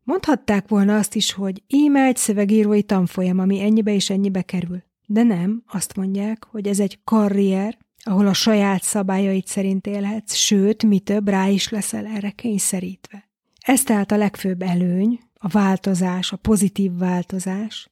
Mondhatták 0.04 0.68
volna 0.68 0.96
azt 0.96 1.14
is, 1.14 1.32
hogy 1.32 1.62
íme 1.66 2.04
egy 2.04 2.16
szövegírói 2.16 2.82
tanfolyam, 2.82 3.38
ami 3.38 3.60
ennyibe 3.60 3.94
és 3.94 4.10
ennyibe 4.10 4.42
kerül. 4.42 4.82
De 5.06 5.22
nem, 5.22 5.62
azt 5.66 5.96
mondják, 5.96 6.44
hogy 6.44 6.66
ez 6.66 6.80
egy 6.80 6.98
karrier, 7.04 7.78
ahol 8.04 8.26
a 8.26 8.32
saját 8.32 8.82
szabályait 8.82 9.46
szerint 9.46 9.86
élhetsz, 9.86 10.34
sőt, 10.34 10.82
mi 10.82 10.98
több, 10.98 11.28
rá 11.28 11.48
is 11.48 11.68
leszel 11.68 12.06
erre 12.06 12.30
kényszerítve. 12.30 13.30
Ez 13.60 13.82
tehát 13.82 14.12
a 14.12 14.16
legfőbb 14.16 14.62
előny, 14.62 15.20
a 15.34 15.48
változás, 15.48 16.32
a 16.32 16.36
pozitív 16.36 16.96
változás, 16.96 17.91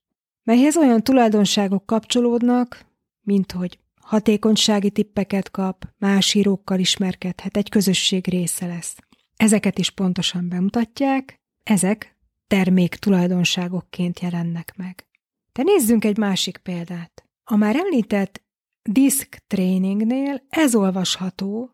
melyhez 0.50 0.76
olyan 0.76 1.02
tulajdonságok 1.02 1.86
kapcsolódnak, 1.86 2.86
mint 3.20 3.52
hogy 3.52 3.78
hatékonysági 4.00 4.90
tippeket 4.90 5.50
kap, 5.50 5.84
más 5.98 6.34
írókkal 6.34 6.78
ismerkedhet, 6.78 7.56
egy 7.56 7.68
közösség 7.68 8.28
része 8.28 8.66
lesz. 8.66 8.96
Ezeket 9.36 9.78
is 9.78 9.90
pontosan 9.90 10.48
bemutatják, 10.48 11.40
ezek 11.62 12.16
termék 12.46 12.94
tulajdonságokként 12.94 14.20
jelennek 14.20 14.74
meg. 14.76 15.06
De 15.52 15.62
nézzünk 15.62 16.04
egy 16.04 16.16
másik 16.16 16.56
példát. 16.56 17.24
A 17.44 17.56
már 17.56 17.76
említett 17.76 18.42
disk 18.82 19.42
tréningnél 19.46 20.42
ez 20.48 20.74
olvasható 20.74 21.70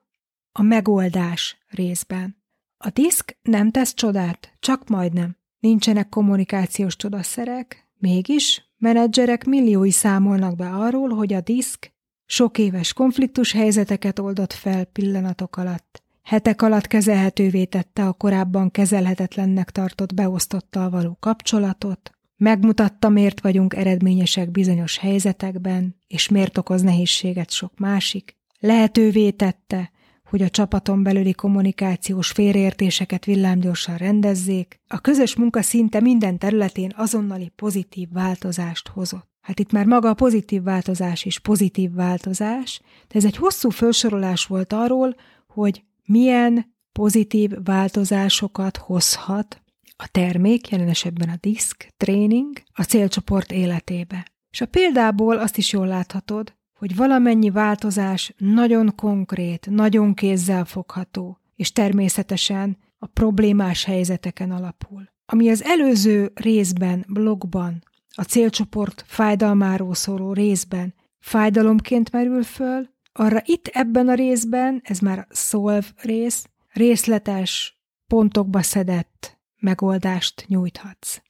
a 0.53 0.63
megoldás 0.63 1.59
részben. 1.69 2.43
A 2.77 2.91
disk 2.91 3.37
nem 3.43 3.71
tesz 3.71 3.95
csodát, 3.95 4.57
csak 4.59 4.89
majdnem. 4.89 5.37
Nincsenek 5.59 6.09
kommunikációs 6.09 6.97
csodaszerek, 6.97 7.87
mégis 7.99 8.66
menedzserek 8.79 9.45
milliói 9.45 9.91
számolnak 9.91 10.57
be 10.57 10.69
arról, 10.69 11.09
hogy 11.09 11.33
a 11.33 11.41
disk 11.41 11.95
sok 12.27 12.59
éves 12.59 12.93
konfliktus 12.93 13.53
helyzeteket 13.53 14.19
oldott 14.19 14.53
fel 14.53 14.85
pillanatok 14.85 15.57
alatt. 15.57 16.03
Hetek 16.23 16.63
alatt 16.63 16.87
kezelhetővé 16.87 17.65
tette 17.65 18.07
a 18.07 18.13
korábban 18.13 18.71
kezelhetetlennek 18.71 19.71
tartott 19.71 20.15
beosztottal 20.15 20.91
való 20.91 21.17
kapcsolatot, 21.21 22.11
megmutatta, 22.37 23.09
miért 23.09 23.41
vagyunk 23.41 23.75
eredményesek 23.75 24.51
bizonyos 24.51 24.99
helyzetekben, 24.99 25.97
és 26.07 26.29
miért 26.29 26.59
okoz 26.59 26.83
nehézséget 26.83 27.51
sok 27.51 27.79
másik, 27.79 28.37
lehetővé 28.59 29.31
tette, 29.31 29.91
hogy 30.29 30.43
a 30.43 30.49
csapaton 30.49 31.03
belüli 31.03 31.33
kommunikációs 31.33 32.31
félreértéseket 32.31 33.25
villámgyorsan 33.25 33.97
rendezzék, 33.97 34.81
a 34.89 35.01
közös 35.01 35.37
munka 35.37 35.63
szinte 35.63 36.01
minden 36.01 36.39
területén 36.39 36.93
azonnali 36.97 37.53
pozitív 37.57 38.09
változást 38.13 38.89
hozott. 38.89 39.29
Hát 39.41 39.59
itt 39.59 39.73
már 39.73 39.87
maga 39.87 40.09
a 40.09 40.15
pozitív 40.15 40.63
változás 40.63 41.25
is 41.25 41.39
pozitív 41.39 41.93
változás, 41.93 42.81
de 43.09 43.19
ez 43.19 43.25
egy 43.25 43.37
hosszú 43.37 43.71
felsorolás 43.71 44.47
volt 44.47 44.73
arról, 44.73 45.17
hogy 45.47 45.83
milyen 46.05 46.75
pozitív 46.93 47.51
változásokat 47.65 48.77
hozhat 48.77 49.63
a 49.97 50.09
termék, 50.09 50.69
jelen 50.69 50.89
esetben 50.89 51.29
a 51.29 51.37
disk, 51.41 51.89
tréning, 51.97 52.63
a 52.73 52.83
célcsoport 52.83 53.53
életébe. 53.53 54.27
És 54.51 54.61
a 54.61 54.67
példából 54.67 55.39
azt 55.39 55.57
is 55.57 55.73
jól 55.73 55.87
láthatod, 55.87 56.56
hogy 56.77 56.97
valamennyi 56.97 57.51
változás 57.51 58.35
nagyon 58.37 58.95
konkrét, 58.95 59.67
nagyon 59.71 60.15
kézzelfogható, 60.15 61.39
és 61.57 61.73
természetesen 61.73 62.77
a 62.99 63.07
problémás 63.07 63.85
helyzeteken 63.85 64.51
alapul. 64.51 65.09
Ami 65.27 65.51
az 65.51 65.63
előző 65.63 66.31
részben, 66.35 67.05
blogban, 67.09 67.83
a 68.15 68.23
célcsoport 68.23 69.05
fájdalmáról 69.07 69.95
szóló 69.95 70.33
részben 70.33 70.95
fájdalomként 71.19 72.13
merül 72.13 72.43
föl, 72.43 72.89
arra 73.13 73.43
itt 73.45 73.67
ebben 73.67 74.09
a 74.09 74.15
részben, 74.15 74.81
ez 74.85 74.99
már 74.99 75.27
szolv 75.31 75.93
rész, 76.03 76.47
részletes, 76.73 77.81
pontokba 78.07 78.63
szedett 78.63 79.39
megoldást 79.59 80.45
nyújthatsz. 80.49 81.21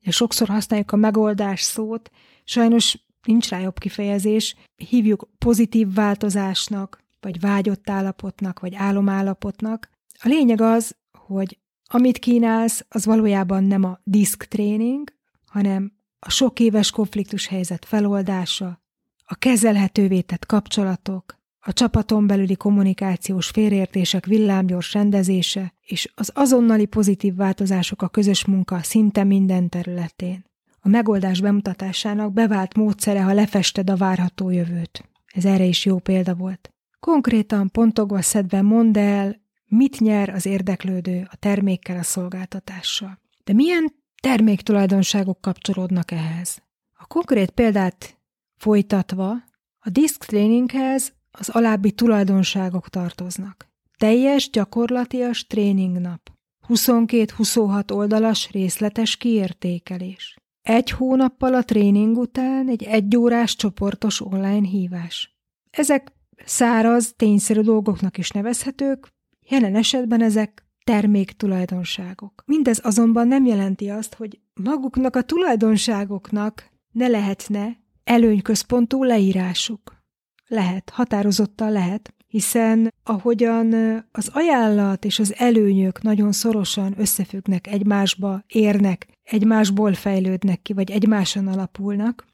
Ja, 0.00 0.12
sokszor 0.12 0.48
használjuk 0.48 0.92
a 0.92 0.96
megoldás 0.96 1.60
szót, 1.60 2.10
sajnos 2.44 2.98
nincs 3.26 3.48
rá 3.48 3.60
jobb 3.60 3.78
kifejezés, 3.78 4.54
hívjuk 4.76 5.28
pozitív 5.38 5.94
változásnak, 5.94 7.00
vagy 7.20 7.40
vágyott 7.40 7.90
állapotnak, 7.90 8.60
vagy 8.60 8.74
álomállapotnak. 8.74 9.90
A 10.22 10.28
lényeg 10.28 10.60
az, 10.60 10.96
hogy 11.18 11.58
amit 11.84 12.18
kínálsz, 12.18 12.84
az 12.88 13.04
valójában 13.04 13.64
nem 13.64 13.84
a 13.84 14.00
disk 14.04 14.44
tréning, 14.44 15.14
hanem 15.46 15.92
a 16.18 16.30
sok 16.30 16.60
éves 16.60 16.90
konfliktus 16.90 17.46
helyzet 17.46 17.84
feloldása, 17.84 18.80
a 19.24 19.34
kezelhetővé 19.34 20.20
tett 20.20 20.46
kapcsolatok, 20.46 21.40
a 21.64 21.72
csapaton 21.72 22.26
belüli 22.26 22.56
kommunikációs 22.56 23.48
félreértések 23.48 24.26
villámgyors 24.26 24.92
rendezése 24.92 25.74
és 25.80 26.12
az 26.14 26.30
azonnali 26.34 26.86
pozitív 26.86 27.34
változások 27.34 28.02
a 28.02 28.08
közös 28.08 28.44
munka 28.44 28.82
szinte 28.82 29.24
minden 29.24 29.68
területén. 29.68 30.44
A 30.84 30.88
megoldás 30.88 31.40
bemutatásának 31.40 32.32
bevált 32.32 32.74
módszere, 32.74 33.22
ha 33.22 33.32
lefested 33.32 33.90
a 33.90 33.96
várható 33.96 34.50
jövőt. 34.50 35.08
Ez 35.26 35.44
erre 35.44 35.64
is 35.64 35.84
jó 35.84 35.98
példa 35.98 36.34
volt. 36.34 36.70
Konkrétan 37.00 37.70
pontokba 37.70 38.22
szedve 38.22 38.62
mondd 38.62 38.98
el, 38.98 39.40
mit 39.66 40.00
nyer 40.00 40.28
az 40.28 40.46
érdeklődő 40.46 41.28
a 41.30 41.36
termékkel, 41.36 41.98
a 41.98 42.02
szolgáltatással. 42.02 43.18
De 43.44 43.52
milyen 43.52 43.94
terméktulajdonságok 44.22 45.40
kapcsolódnak 45.40 46.10
ehhez? 46.10 46.62
A 46.92 47.06
konkrét 47.06 47.50
példát 47.50 48.18
folytatva, 48.56 49.30
a 49.78 49.90
disk 49.90 50.24
traininghez 50.24 51.12
az 51.30 51.48
alábbi 51.48 51.92
tulajdonságok 51.92 52.88
tartoznak. 52.88 53.68
Teljes 53.98 54.50
gyakorlatias 54.50 55.46
tréningnap. 55.46 56.30
22-26 56.68 57.92
oldalas 57.92 58.50
részletes 58.50 59.16
kiértékelés. 59.16 60.36
Egy 60.62 60.90
hónappal 60.90 61.54
a 61.54 61.64
tréning 61.64 62.16
után 62.16 62.68
egy 62.68 62.82
egyórás 62.82 63.56
csoportos 63.56 64.20
online 64.20 64.66
hívás. 64.66 65.36
Ezek 65.70 66.12
száraz, 66.44 67.12
tényszerű 67.16 67.60
dolgoknak 67.60 68.18
is 68.18 68.30
nevezhetők, 68.30 69.08
jelen 69.48 69.74
esetben 69.74 70.22
ezek 70.22 70.66
terméktulajdonságok. 70.84 72.42
Mindez 72.46 72.80
azonban 72.82 73.28
nem 73.28 73.44
jelenti 73.44 73.88
azt, 73.88 74.14
hogy 74.14 74.40
maguknak 74.54 75.16
a 75.16 75.22
tulajdonságoknak 75.22 76.70
ne 76.90 77.06
lehetne 77.06 77.76
előnyközpontú 78.04 79.04
leírásuk. 79.04 80.00
Lehet, 80.46 80.90
határozottan 80.90 81.72
lehet, 81.72 82.14
hiszen 82.32 82.94
ahogyan 83.04 83.74
az 84.12 84.30
ajánlat 84.32 85.04
és 85.04 85.18
az 85.18 85.34
előnyök 85.36 86.02
nagyon 86.02 86.32
szorosan 86.32 86.94
összefüggnek 86.96 87.66
egymásba, 87.66 88.44
érnek, 88.46 89.08
egymásból 89.22 89.94
fejlődnek 89.94 90.62
ki, 90.62 90.72
vagy 90.72 90.90
egymáson 90.90 91.46
alapulnak, 91.46 92.26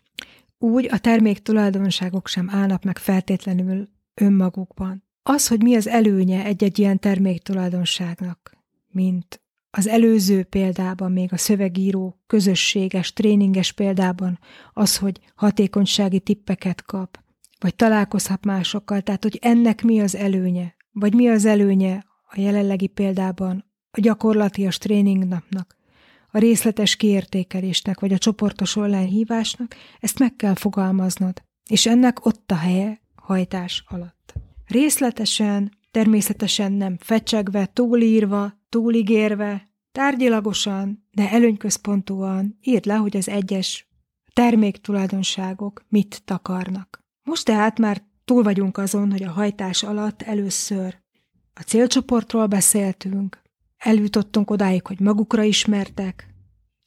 úgy 0.59 0.89
a 0.91 0.99
termék 0.99 1.39
tulajdonságok 1.39 2.29
sem 2.29 2.49
állnak 2.51 2.83
meg 2.83 2.99
feltétlenül 2.99 3.89
önmagukban. 4.15 5.05
Az, 5.23 5.49
hogy 5.49 5.63
mi 5.63 5.75
az 5.75 5.89
előnye 5.89 6.45
egy-egy 6.45 6.79
ilyen 6.79 6.99
termék 6.99 7.43
tulajdonságnak, 7.43 8.57
mint 8.91 9.41
az 9.71 9.87
előző 9.87 10.43
példában, 10.43 11.13
még 11.13 11.33
a 11.33 11.37
szövegíró 11.37 12.19
közösséges, 12.27 13.13
tréninges 13.13 13.73
példában 13.73 14.39
az, 14.73 14.97
hogy 14.97 15.21
hatékonysági 15.35 16.21
tippeket 16.21 16.83
kap, 16.83 17.27
vagy 17.59 17.75
találkozhat 17.75 18.45
másokkal, 18.45 19.01
tehát 19.01 19.23
hogy 19.23 19.39
ennek 19.43 19.83
mi 19.83 20.01
az 20.01 20.15
előnye, 20.15 20.75
vagy 20.93 21.15
mi 21.15 21.29
az 21.29 21.45
előnye 21.45 22.05
a 22.29 22.41
jelenlegi 22.41 22.87
példában 22.87 23.65
a 23.91 24.01
gyakorlatias 24.01 24.79
tréningnapnak, 24.79 25.77
a 26.31 26.39
részletes 26.39 26.97
kiértékelésnek, 26.97 28.01
vagy 28.01 28.13
a 28.13 28.19
csoportos 28.19 28.77
online 28.77 29.07
hívásnak, 29.07 29.75
ezt 30.01 30.19
meg 30.19 30.37
kell 30.37 30.55
fogalmaznod, 30.55 31.43
és 31.71 31.87
ennek 31.87 32.27
ott 32.27 32.51
a 32.51 32.57
helye 32.57 33.01
hajtás 33.15 33.85
alatt. 33.89 34.35
Részletesen, 34.67 35.73
természetesen 35.91 36.73
nem 36.73 36.97
fecsegve, 37.01 37.67
túlírva, 37.67 38.53
túligérve, 38.69 39.69
tárgyilagosan, 39.93 41.07
de 41.13 41.31
előnyközpontúan 41.31 42.59
írd 42.63 42.85
le, 42.85 42.95
hogy 42.95 43.17
az 43.17 43.29
egyes 43.29 43.89
terméktulajdonságok 44.33 45.85
mit 45.89 46.23
takarnak. 46.25 47.07
Most 47.29 47.45
tehát 47.45 47.79
már 47.79 48.03
túl 48.25 48.43
vagyunk 48.43 48.79
azon, 48.79 49.11
hogy 49.11 49.23
a 49.23 49.31
hajtás 49.31 49.83
alatt 49.83 50.23
először 50.23 50.99
a 51.55 51.61
célcsoportról 51.61 52.47
beszéltünk, 52.47 53.43
eljutottunk 53.77 54.51
odáig, 54.51 54.87
hogy 54.87 55.01
magukra 55.01 55.43
ismertek, 55.43 56.27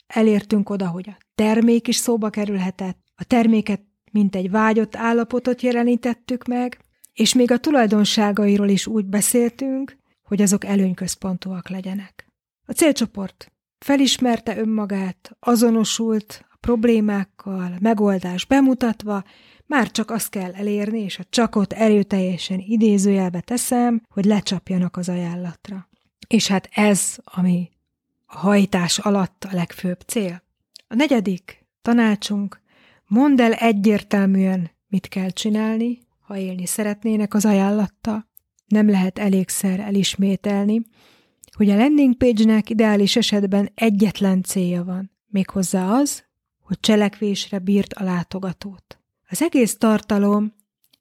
elértünk 0.07 0.69
oda, 0.69 0.87
hogy 0.87 1.09
a 1.09 1.17
termék 1.35 1.87
is 1.87 1.95
szóba 1.95 2.29
kerülhetett, 2.29 2.97
a 3.15 3.23
terméket 3.23 3.81
mint 4.11 4.35
egy 4.35 4.49
vágyott 4.49 4.95
állapotot 4.95 5.61
jelenítettük 5.61 6.45
meg, 6.45 6.79
és 7.13 7.33
még 7.33 7.51
a 7.51 7.59
tulajdonságairól 7.59 8.69
is 8.69 8.87
úgy 8.87 9.05
beszéltünk, 9.05 9.97
hogy 10.21 10.41
azok 10.41 10.65
előnyközpontúak 10.65 11.69
legyenek. 11.69 12.27
A 12.65 12.71
célcsoport 12.71 13.51
felismerte 13.79 14.57
önmagát, 14.57 15.35
azonosult 15.39 16.45
a 16.49 16.57
problémákkal, 16.59 17.77
megoldás 17.79 18.45
bemutatva, 18.45 19.23
már 19.71 19.91
csak 19.91 20.11
azt 20.11 20.29
kell 20.29 20.53
elérni, 20.53 20.99
és 20.99 21.19
a 21.19 21.25
csakot 21.29 21.73
erőteljesen 21.73 22.59
idézőjelbe 22.59 23.39
teszem, 23.39 24.01
hogy 24.09 24.25
lecsapjanak 24.25 24.97
az 24.97 25.09
ajánlatra. 25.09 25.89
És 26.27 26.47
hát 26.47 26.69
ez, 26.71 27.15
ami 27.23 27.69
a 28.25 28.37
hajtás 28.37 28.99
alatt 28.99 29.43
a 29.43 29.55
legfőbb 29.55 29.99
cél. 30.01 30.43
A 30.87 30.95
negyedik 30.95 31.65
tanácsunk, 31.81 32.61
mondd 33.07 33.41
el 33.41 33.53
egyértelműen, 33.53 34.71
mit 34.87 35.07
kell 35.07 35.29
csinálni, 35.29 35.99
ha 36.19 36.37
élni 36.37 36.65
szeretnének 36.65 37.33
az 37.33 37.45
ajánlatta. 37.45 38.27
Nem 38.65 38.89
lehet 38.89 39.19
elégszer 39.19 39.79
elismételni, 39.79 40.81
hogy 41.51 41.69
a 41.69 41.75
landing 41.75 42.15
page-nek 42.15 42.69
ideális 42.69 43.15
esetben 43.15 43.71
egyetlen 43.75 44.43
célja 44.43 44.83
van, 44.83 45.11
méghozzá 45.27 45.91
az, 45.91 46.23
hogy 46.59 46.79
cselekvésre 46.79 47.59
bírt 47.59 47.93
a 47.93 48.03
látogatót. 48.03 49.00
Az 49.31 49.41
egész 49.41 49.77
tartalom 49.77 50.53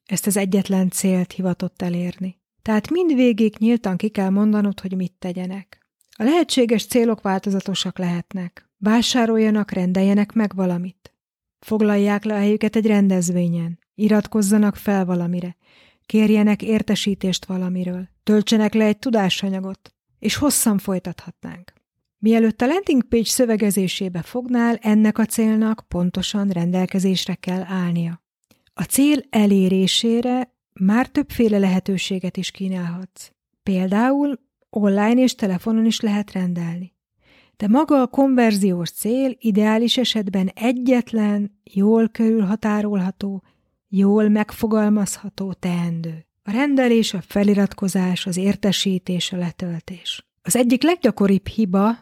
ezt 0.05 0.27
az 0.27 0.37
egyetlen 0.37 0.89
célt 0.89 1.31
hivatott 1.31 1.81
elérni. 1.81 2.39
Tehát 2.61 2.89
mindvégig 2.89 3.55
nyíltan 3.57 3.97
ki 3.97 4.09
kell 4.09 4.29
mondanod, 4.29 4.79
hogy 4.79 4.95
mit 4.95 5.13
tegyenek. 5.19 5.85
A 6.17 6.23
lehetséges 6.23 6.85
célok 6.85 7.21
változatosak 7.21 7.97
lehetnek. 7.97 8.69
Vásároljanak, 8.77 9.71
rendeljenek 9.71 10.33
meg 10.33 10.55
valamit. 10.55 11.13
Foglalják 11.59 12.23
le 12.23 12.33
a 12.33 12.37
helyüket 12.37 12.75
egy 12.75 12.85
rendezvényen. 12.85 13.79
Iratkozzanak 13.95 14.75
fel 14.75 15.05
valamire. 15.05 15.57
Kérjenek 16.05 16.61
értesítést 16.61 17.45
valamiről. 17.45 18.09
Töltsenek 18.23 18.73
le 18.73 18.85
egy 18.85 18.99
tudásanyagot. 18.99 19.93
És 20.19 20.35
hosszan 20.35 20.77
folytathatnánk. 20.77 21.73
Mielőtt 22.17 22.61
a 22.61 22.65
landing 22.65 23.03
page 23.03 23.25
szövegezésébe 23.25 24.21
fognál, 24.21 24.75
ennek 24.81 25.17
a 25.17 25.25
célnak 25.25 25.85
pontosan 25.87 26.49
rendelkezésre 26.49 27.35
kell 27.35 27.63
állnia. 27.63 28.20
A 28.81 28.83
cél 28.83 29.23
elérésére 29.29 30.53
már 30.73 31.07
többféle 31.07 31.57
lehetőséget 31.57 32.37
is 32.37 32.51
kínálhatsz. 32.51 33.31
Például 33.63 34.39
online 34.69 35.21
és 35.21 35.35
telefonon 35.35 35.85
is 35.85 35.99
lehet 35.99 36.31
rendelni. 36.31 36.93
De 37.57 37.67
maga 37.67 38.01
a 38.01 38.07
konverziós 38.07 38.89
cél 38.89 39.35
ideális 39.39 39.97
esetben 39.97 40.51
egyetlen, 40.55 41.59
jól 41.63 42.09
körülhatárolható, 42.09 43.43
jól 43.87 44.29
megfogalmazható 44.29 45.53
teendő. 45.53 46.25
A 46.43 46.51
rendelés, 46.51 47.13
a 47.13 47.21
feliratkozás, 47.21 48.25
az 48.25 48.37
értesítés, 48.37 49.31
a 49.31 49.37
letöltés. 49.37 50.27
Az 50.41 50.55
egyik 50.55 50.83
leggyakoribb 50.83 51.47
hiba, 51.47 51.97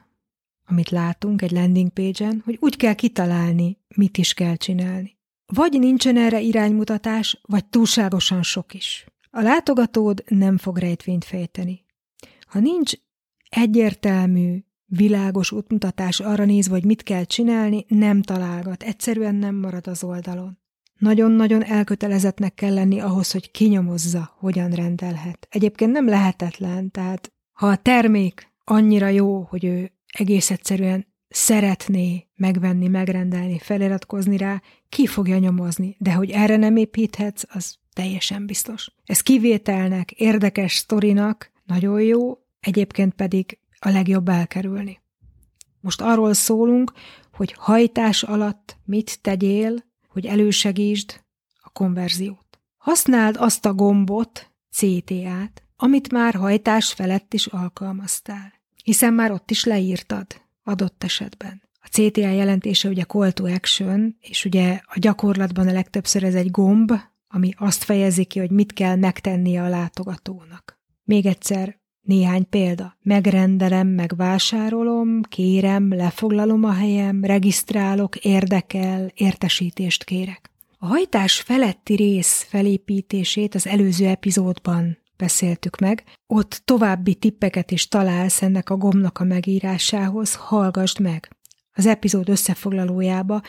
amit 0.65 0.89
látunk 0.89 1.41
egy 1.41 1.51
landing 1.51 1.89
page-en, 1.89 2.41
hogy 2.45 2.57
úgy 2.59 2.77
kell 2.77 2.93
kitalálni, 2.93 3.77
mit 3.95 4.17
is 4.17 4.33
kell 4.33 4.55
csinálni. 4.55 5.17
Vagy 5.53 5.79
nincsen 5.79 6.17
erre 6.17 6.39
iránymutatás, 6.39 7.39
vagy 7.41 7.65
túlságosan 7.65 8.43
sok 8.43 8.73
is. 8.73 9.05
A 9.31 9.41
látogatód 9.41 10.23
nem 10.27 10.57
fog 10.57 10.77
rejtvényt 10.77 11.25
fejteni. 11.25 11.85
Ha 12.47 12.59
nincs 12.59 12.93
egyértelmű, 13.49 14.63
világos 14.85 15.51
útmutatás 15.51 16.19
arra 16.19 16.45
néz, 16.45 16.67
hogy 16.67 16.85
mit 16.85 17.03
kell 17.03 17.23
csinálni, 17.23 17.85
nem 17.87 18.21
találgat, 18.21 18.83
egyszerűen 18.83 19.35
nem 19.35 19.55
marad 19.55 19.87
az 19.87 20.03
oldalon. 20.03 20.57
Nagyon-nagyon 20.97 21.63
elkötelezettnek 21.63 22.53
kell 22.53 22.73
lenni 22.73 22.99
ahhoz, 22.99 23.31
hogy 23.31 23.51
kinyomozza, 23.51 24.35
hogyan 24.37 24.71
rendelhet. 24.71 25.47
Egyébként 25.49 25.91
nem 25.91 26.07
lehetetlen, 26.07 26.91
tehát 26.91 27.33
ha 27.51 27.67
a 27.67 27.75
termék 27.75 28.51
annyira 28.63 29.07
jó, 29.07 29.41
hogy 29.41 29.65
ő 29.65 29.91
egész 30.07 30.51
egyszerűen 30.51 31.07
szeretné 31.29 32.27
megvenni, 32.35 32.87
megrendelni, 32.87 33.59
feliratkozni 33.59 34.37
rá, 34.37 34.61
ki 34.89 35.07
fogja 35.07 35.37
nyomozni, 35.37 35.95
de 35.99 36.13
hogy 36.13 36.29
erre 36.29 36.55
nem 36.55 36.75
építhetsz, 36.75 37.43
az 37.47 37.77
teljesen 37.93 38.45
biztos. 38.45 38.91
Ez 39.05 39.21
kivételnek, 39.21 40.11
érdekes 40.11 40.75
sztorinak 40.75 41.51
nagyon 41.65 42.01
jó, 42.01 42.37
egyébként 42.59 43.13
pedig 43.13 43.57
a 43.79 43.89
legjobb 43.89 44.29
elkerülni. 44.29 44.99
Most 45.79 46.01
arról 46.01 46.33
szólunk, 46.33 46.91
hogy 47.33 47.53
hajtás 47.57 48.23
alatt 48.23 48.77
mit 48.85 49.21
tegyél, 49.21 49.83
hogy 50.07 50.25
elősegítsd 50.25 51.21
a 51.61 51.69
konverziót. 51.69 52.59
Használd 52.77 53.35
azt 53.39 53.65
a 53.65 53.73
gombot, 53.73 54.51
CTA-t, 54.71 55.63
amit 55.75 56.11
már 56.11 56.33
hajtás 56.33 56.93
felett 56.93 57.33
is 57.33 57.45
alkalmaztál 57.45 58.59
hiszen 58.89 59.13
már 59.13 59.31
ott 59.31 59.51
is 59.51 59.63
leírtad 59.63 60.27
adott 60.69 61.03
esetben. 61.03 61.61
A 61.81 61.87
CTA 61.87 62.29
jelentése 62.29 62.89
ugye 62.89 63.03
call 63.03 63.31
to 63.31 63.45
action, 63.45 64.15
és 64.19 64.45
ugye 64.45 64.79
a 64.83 64.99
gyakorlatban 64.99 65.67
a 65.67 65.71
legtöbbször 65.71 66.23
ez 66.23 66.35
egy 66.35 66.51
gomb, 66.51 66.91
ami 67.27 67.53
azt 67.57 67.83
fejezi 67.83 68.23
ki, 68.23 68.39
hogy 68.39 68.51
mit 68.51 68.73
kell 68.73 68.95
megtennie 68.95 69.63
a 69.63 69.69
látogatónak. 69.69 70.79
Még 71.03 71.25
egyszer 71.25 71.79
néhány 72.01 72.49
példa. 72.49 72.97
Megrendelem, 73.01 73.87
megvásárolom, 73.87 75.21
kérem, 75.21 75.93
lefoglalom 75.93 76.63
a 76.63 76.71
helyem, 76.71 77.23
regisztrálok, 77.23 78.15
érdekel, 78.15 79.11
értesítést 79.13 80.03
kérek. 80.03 80.51
A 80.77 80.85
hajtás 80.85 81.39
feletti 81.39 81.95
rész 81.95 82.43
felépítését 82.43 83.55
az 83.55 83.67
előző 83.67 84.07
epizódban 84.07 84.97
beszéltük 85.19 85.79
meg, 85.79 86.03
ott 86.27 86.61
további 86.65 87.15
tippeket 87.15 87.71
is 87.71 87.87
találsz 87.87 88.41
ennek 88.41 88.69
a 88.69 88.77
gomnak 88.77 89.19
a 89.19 89.23
megírásához, 89.23 90.35
hallgassd 90.35 90.99
meg. 90.99 91.29
Az 91.73 91.85
epizód 91.85 92.29
összefoglalójába 92.29 93.41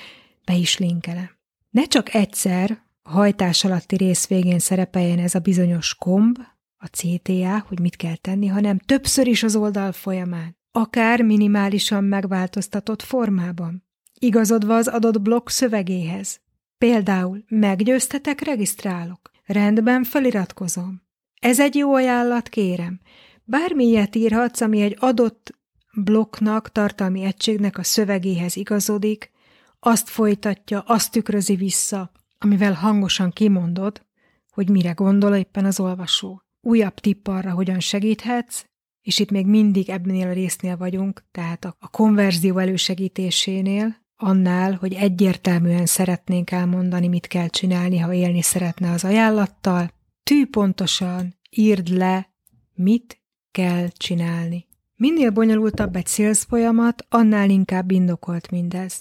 be 0.44 0.54
is 0.54 0.78
linkelem. 0.78 1.30
Ne 1.70 1.84
csak 1.84 2.14
egyszer, 2.14 2.82
a 3.02 3.10
hajtás 3.10 3.64
alatti 3.64 3.96
rész 3.96 4.26
végén 4.26 4.58
szerepeljen 4.58 5.18
ez 5.18 5.34
a 5.34 5.38
bizonyos 5.38 5.94
komb, 5.94 6.38
a 6.76 6.86
CTA, 6.86 7.64
hogy 7.68 7.80
mit 7.80 7.96
kell 7.96 8.16
tenni, 8.16 8.46
hanem 8.46 8.78
többször 8.78 9.26
is 9.26 9.42
az 9.42 9.56
oldal 9.56 9.92
folyamán, 9.92 10.56
akár 10.72 11.22
minimálisan 11.22 12.04
megváltoztatott 12.04 13.02
formában, 13.02 13.84
igazodva 14.18 14.76
az 14.76 14.88
adott 14.88 15.20
blokk 15.20 15.48
szövegéhez. 15.48 16.40
Például 16.78 17.44
meggyőztetek, 17.48 18.40
regisztrálok. 18.40 19.30
Rendben 19.46 20.04
feliratkozom. 20.04 21.02
Ez 21.40 21.60
egy 21.60 21.74
jó 21.74 21.94
ajánlat, 21.94 22.48
kérem. 22.48 23.00
Bármi 23.44 23.84
ilyet 23.84 24.16
írhatsz, 24.16 24.60
ami 24.60 24.80
egy 24.80 24.96
adott 24.98 25.58
blokknak, 25.94 26.72
tartalmi 26.72 27.22
egységnek 27.22 27.78
a 27.78 27.82
szövegéhez 27.82 28.56
igazodik, 28.56 29.30
azt 29.78 30.08
folytatja, 30.08 30.80
azt 30.80 31.12
tükrözi 31.12 31.54
vissza, 31.54 32.12
amivel 32.38 32.72
hangosan 32.72 33.30
kimondod, 33.30 34.06
hogy 34.50 34.68
mire 34.68 34.92
gondol 34.92 35.34
éppen 35.34 35.64
az 35.64 35.80
olvasó. 35.80 36.42
Újabb 36.60 36.94
tipp 36.94 37.28
arra, 37.28 37.50
hogyan 37.50 37.80
segíthetsz, 37.80 38.64
és 39.02 39.18
itt 39.18 39.30
még 39.30 39.46
mindig 39.46 39.90
ebben 39.90 40.28
a 40.28 40.32
résznél 40.32 40.76
vagyunk, 40.76 41.24
tehát 41.30 41.64
a 41.64 41.88
konverzió 41.90 42.58
elősegítésénél, 42.58 43.96
annál, 44.16 44.74
hogy 44.74 44.92
egyértelműen 44.92 45.86
szeretnénk 45.86 46.50
elmondani, 46.50 47.08
mit 47.08 47.26
kell 47.26 47.48
csinálni, 47.48 47.98
ha 47.98 48.12
élni 48.12 48.42
szeretne 48.42 48.90
az 48.90 49.04
ajánlattal, 49.04 49.98
tű 50.30 50.46
pontosan 50.46 51.34
írd 51.50 51.88
le, 51.88 52.32
mit 52.74 53.20
kell 53.50 53.88
csinálni. 53.88 54.66
Minél 54.96 55.30
bonyolultabb 55.30 55.96
egy 55.96 56.06
sales 56.06 56.38
folyamat, 56.38 57.06
annál 57.08 57.50
inkább 57.50 57.90
indokolt 57.90 58.50
mindez. 58.50 59.00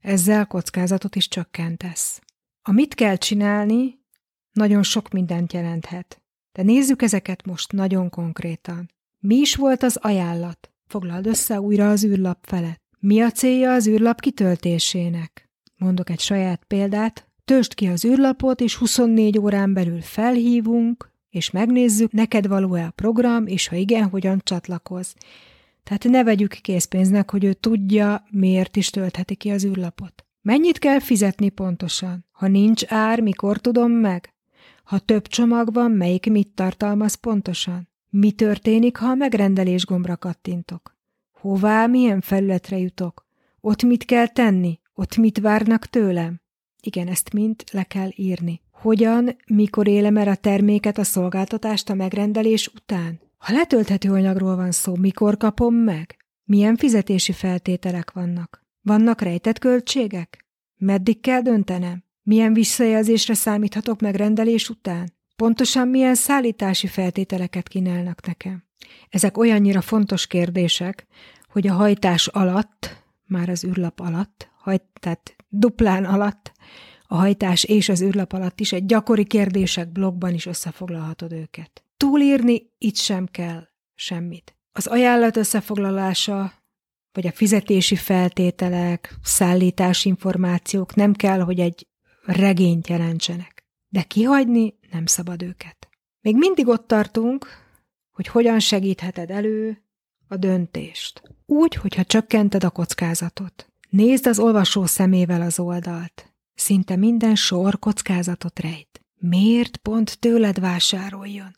Ezzel 0.00 0.46
kockázatot 0.46 1.16
is 1.16 1.28
csökkentesz. 1.28 2.20
A 2.62 2.72
mit 2.72 2.94
kell 2.94 3.16
csinálni, 3.16 4.00
nagyon 4.52 4.82
sok 4.82 5.10
mindent 5.10 5.52
jelenthet. 5.52 6.22
De 6.52 6.62
nézzük 6.62 7.02
ezeket 7.02 7.46
most 7.46 7.72
nagyon 7.72 8.08
konkrétan. 8.08 8.90
Mi 9.18 9.36
is 9.36 9.54
volt 9.54 9.82
az 9.82 9.96
ajánlat? 9.96 10.72
Foglald 10.86 11.26
össze 11.26 11.60
újra 11.60 11.90
az 11.90 12.04
űrlap 12.04 12.38
felett. 12.42 12.82
Mi 12.98 13.20
a 13.20 13.30
célja 13.30 13.72
az 13.72 13.86
űrlap 13.86 14.20
kitöltésének? 14.20 15.50
Mondok 15.76 16.10
egy 16.10 16.20
saját 16.20 16.64
példát. 16.64 17.31
Töltsd 17.44 17.74
ki 17.74 17.86
az 17.86 18.04
űrlapot, 18.04 18.60
és 18.60 18.76
24 18.76 19.38
órán 19.38 19.72
belül 19.72 20.00
felhívunk, 20.00 21.10
és 21.30 21.50
megnézzük, 21.50 22.12
neked 22.12 22.46
való-e 22.46 22.86
a 22.86 22.90
program, 22.90 23.46
és 23.46 23.68
ha 23.68 23.76
igen, 23.76 24.08
hogyan 24.08 24.40
csatlakoz. 24.44 25.14
Tehát 25.82 26.04
ne 26.04 26.24
vegyük 26.24 26.50
készpénznek, 26.50 27.30
hogy 27.30 27.44
ő 27.44 27.52
tudja, 27.52 28.24
miért 28.30 28.76
is 28.76 28.90
töltheti 28.90 29.34
ki 29.34 29.50
az 29.50 29.64
űrlapot. 29.64 30.24
Mennyit 30.42 30.78
kell 30.78 31.00
fizetni 31.00 31.48
pontosan? 31.48 32.24
Ha 32.30 32.46
nincs 32.46 32.82
ár, 32.86 33.20
mikor 33.20 33.58
tudom 33.58 33.92
meg? 33.92 34.34
Ha 34.84 34.98
több 34.98 35.26
csomag 35.26 35.72
van, 35.72 35.90
melyik 35.90 36.30
mit 36.30 36.48
tartalmaz 36.48 37.14
pontosan? 37.14 37.88
Mi 38.10 38.30
történik, 38.30 38.96
ha 38.96 39.06
a 39.06 39.14
megrendelés 39.14 39.84
gombra 39.84 40.16
kattintok? 40.16 40.96
Hová, 41.32 41.86
milyen 41.86 42.20
felületre 42.20 42.78
jutok? 42.78 43.26
Ott 43.60 43.82
mit 43.82 44.04
kell 44.04 44.26
tenni? 44.26 44.80
Ott 44.94 45.16
mit 45.16 45.38
várnak 45.38 45.86
tőlem? 45.86 46.41
Igen, 46.84 47.08
ezt 47.08 47.32
mind 47.32 47.64
le 47.72 47.82
kell 47.82 48.08
írni. 48.14 48.60
Hogyan, 48.70 49.36
mikor 49.46 49.88
élem 49.88 50.16
el 50.16 50.28
a 50.28 50.34
terméket, 50.34 50.98
a 50.98 51.04
szolgáltatást 51.04 51.90
a 51.90 51.94
megrendelés 51.94 52.68
után? 52.74 53.20
Ha 53.38 53.52
letölthető 53.52 54.12
anyagról 54.12 54.56
van 54.56 54.70
szó, 54.70 54.96
mikor 54.96 55.36
kapom 55.36 55.74
meg? 55.74 56.16
Milyen 56.44 56.76
fizetési 56.76 57.32
feltételek 57.32 58.12
vannak? 58.12 58.64
Vannak 58.80 59.20
rejtett 59.20 59.58
költségek? 59.58 60.46
Meddig 60.76 61.20
kell 61.20 61.40
döntenem? 61.40 62.04
Milyen 62.22 62.52
visszajelzésre 62.52 63.34
számíthatok 63.34 64.00
megrendelés 64.00 64.68
után? 64.68 65.12
Pontosan 65.36 65.88
milyen 65.88 66.14
szállítási 66.14 66.86
feltételeket 66.86 67.68
kínálnak 67.68 68.26
nekem? 68.26 68.64
Ezek 69.08 69.38
olyannyira 69.38 69.80
fontos 69.80 70.26
kérdések, 70.26 71.06
hogy 71.48 71.66
a 71.66 71.72
hajtás 71.72 72.26
alatt, 72.26 73.04
már 73.26 73.48
az 73.48 73.64
űrlap 73.64 74.00
alatt, 74.00 74.50
hajt, 74.58 74.82
tehát 75.00 75.36
duplán 75.48 76.04
alatt, 76.04 76.51
a 77.12 77.16
hajtás 77.16 77.64
és 77.64 77.88
az 77.88 78.02
űrlap 78.02 78.32
alatt 78.32 78.60
is 78.60 78.72
egy 78.72 78.86
gyakori 78.86 79.24
kérdések 79.24 79.92
blogban 79.92 80.34
is 80.34 80.46
összefoglalhatod 80.46 81.32
őket. 81.32 81.84
Túlírni 81.96 82.70
itt 82.78 82.96
sem 82.96 83.26
kell 83.26 83.68
semmit. 83.94 84.56
Az 84.72 84.86
ajánlat 84.86 85.36
összefoglalása, 85.36 86.52
vagy 87.12 87.26
a 87.26 87.32
fizetési 87.32 87.96
feltételek, 87.96 89.14
szállítási 89.22 90.08
információk 90.08 90.94
nem 90.94 91.12
kell, 91.12 91.40
hogy 91.40 91.60
egy 91.60 91.86
regényt 92.24 92.88
jelentsenek. 92.88 93.64
De 93.88 94.02
kihagyni 94.02 94.74
nem 94.90 95.06
szabad 95.06 95.42
őket. 95.42 95.88
Még 96.20 96.36
mindig 96.36 96.68
ott 96.68 96.86
tartunk, 96.86 97.46
hogy 98.10 98.26
hogyan 98.26 98.60
segítheted 98.60 99.30
elő 99.30 99.82
a 100.28 100.36
döntést. 100.36 101.22
Úgy, 101.46 101.74
hogyha 101.74 102.04
csökkented 102.04 102.64
a 102.64 102.70
kockázatot. 102.70 103.72
Nézd 103.88 104.26
az 104.26 104.38
olvasó 104.38 104.86
szemével 104.86 105.40
az 105.40 105.58
oldalt. 105.58 106.31
Szinte 106.54 106.96
minden 106.96 107.34
sor 107.34 107.78
kockázatot 107.78 108.60
rejt. 108.60 109.04
Miért 109.18 109.76
pont 109.76 110.18
tőled 110.18 110.60
vásároljon? 110.60 111.56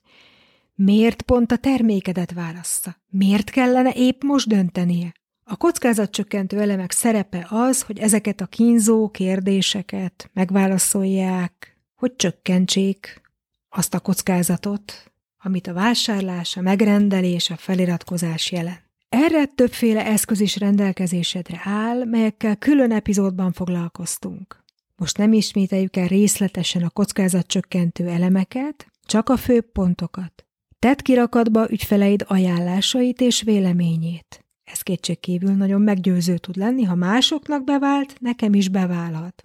Miért 0.75 1.23
pont 1.23 1.53
a 1.53 1.57
termékedet 1.57 2.33
válassza? 2.33 2.97
Miért 3.11 3.51
kellene 3.51 3.93
épp 3.93 4.23
most 4.23 4.49
döntenie? 4.49 5.15
A 5.45 5.57
kockázatcsökkentő 5.57 6.61
elemek 6.61 6.93
szerepe 6.93 7.47
az, 7.51 7.83
hogy 7.83 7.99
ezeket 7.99 8.41
a 8.41 8.47
kínzó 8.47 9.09
kérdéseket 9.11 10.31
megválaszolják, 10.33 11.79
hogy 11.95 12.17
csökkentsék 12.17 13.21
azt 13.69 13.95
a 13.95 14.01
kockázatot, 14.01 15.13
amit 15.39 15.67
a 15.67 15.73
vásárlás, 15.73 16.57
a 16.57 16.61
megrendelés, 16.61 17.51
a 17.51 17.57
feliratkozás 17.57 18.53
jelent. 18.53 18.83
Erre 19.09 19.45
többféle 19.47 20.07
eszköz 20.07 20.41
is 20.41 20.57
rendelkezésedre 20.57 21.61
áll, 21.65 22.05
melyekkel 22.05 22.57
külön 22.57 22.93
epizódban 22.93 23.53
foglalkoztunk. 23.53 24.64
Most 25.05 25.19
nem 25.19 25.33
ismételjük 25.33 25.97
el 25.97 26.07
részletesen 26.07 26.83
a 26.83 26.91
kockázatcsökkentő 26.91 28.09
elemeket, 28.09 28.87
csak 29.07 29.29
a 29.29 29.37
főbb 29.37 29.73
pontokat. 29.73 30.45
Tedd 30.79 31.03
kirakatba 31.03 31.71
ügyfeleid 31.71 32.25
ajánlásait 32.29 33.21
és 33.21 33.43
véleményét. 33.43 34.45
Ez 34.65 34.81
kétségkívül 34.81 35.53
nagyon 35.53 35.81
meggyőző 35.81 36.39
tud 36.39 36.57
lenni, 36.57 36.83
ha 36.83 36.95
másoknak 36.95 37.65
bevált, 37.65 38.15
nekem 38.21 38.55
is 38.55 38.69
beválhat. 38.69 39.45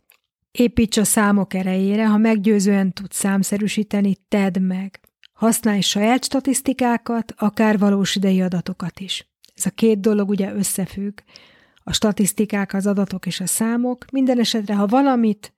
Építs 0.51 0.97
a 0.97 1.03
számok 1.03 1.53
erejére, 1.53 2.07
ha 2.07 2.17
meggyőzően 2.17 2.93
tudsz 2.93 3.17
számszerűsíteni, 3.17 4.15
tedd 4.27 4.61
meg. 4.61 4.99
Használj 5.33 5.81
saját 5.81 6.23
statisztikákat, 6.23 7.33
akár 7.37 7.79
valós 7.79 8.15
idei 8.15 8.41
adatokat 8.41 8.99
is. 8.99 9.29
Ez 9.55 9.65
a 9.65 9.69
két 9.69 9.99
dolog 9.99 10.29
ugye 10.29 10.53
összefügg. 10.53 11.19
A 11.89 11.93
statisztikák, 11.93 12.73
az 12.73 12.87
adatok 12.87 13.25
és 13.25 13.39
a 13.39 13.45
számok. 13.45 14.05
Minden 14.11 14.39
esetre, 14.39 14.75
ha 14.75 14.85
valamit 14.85 15.53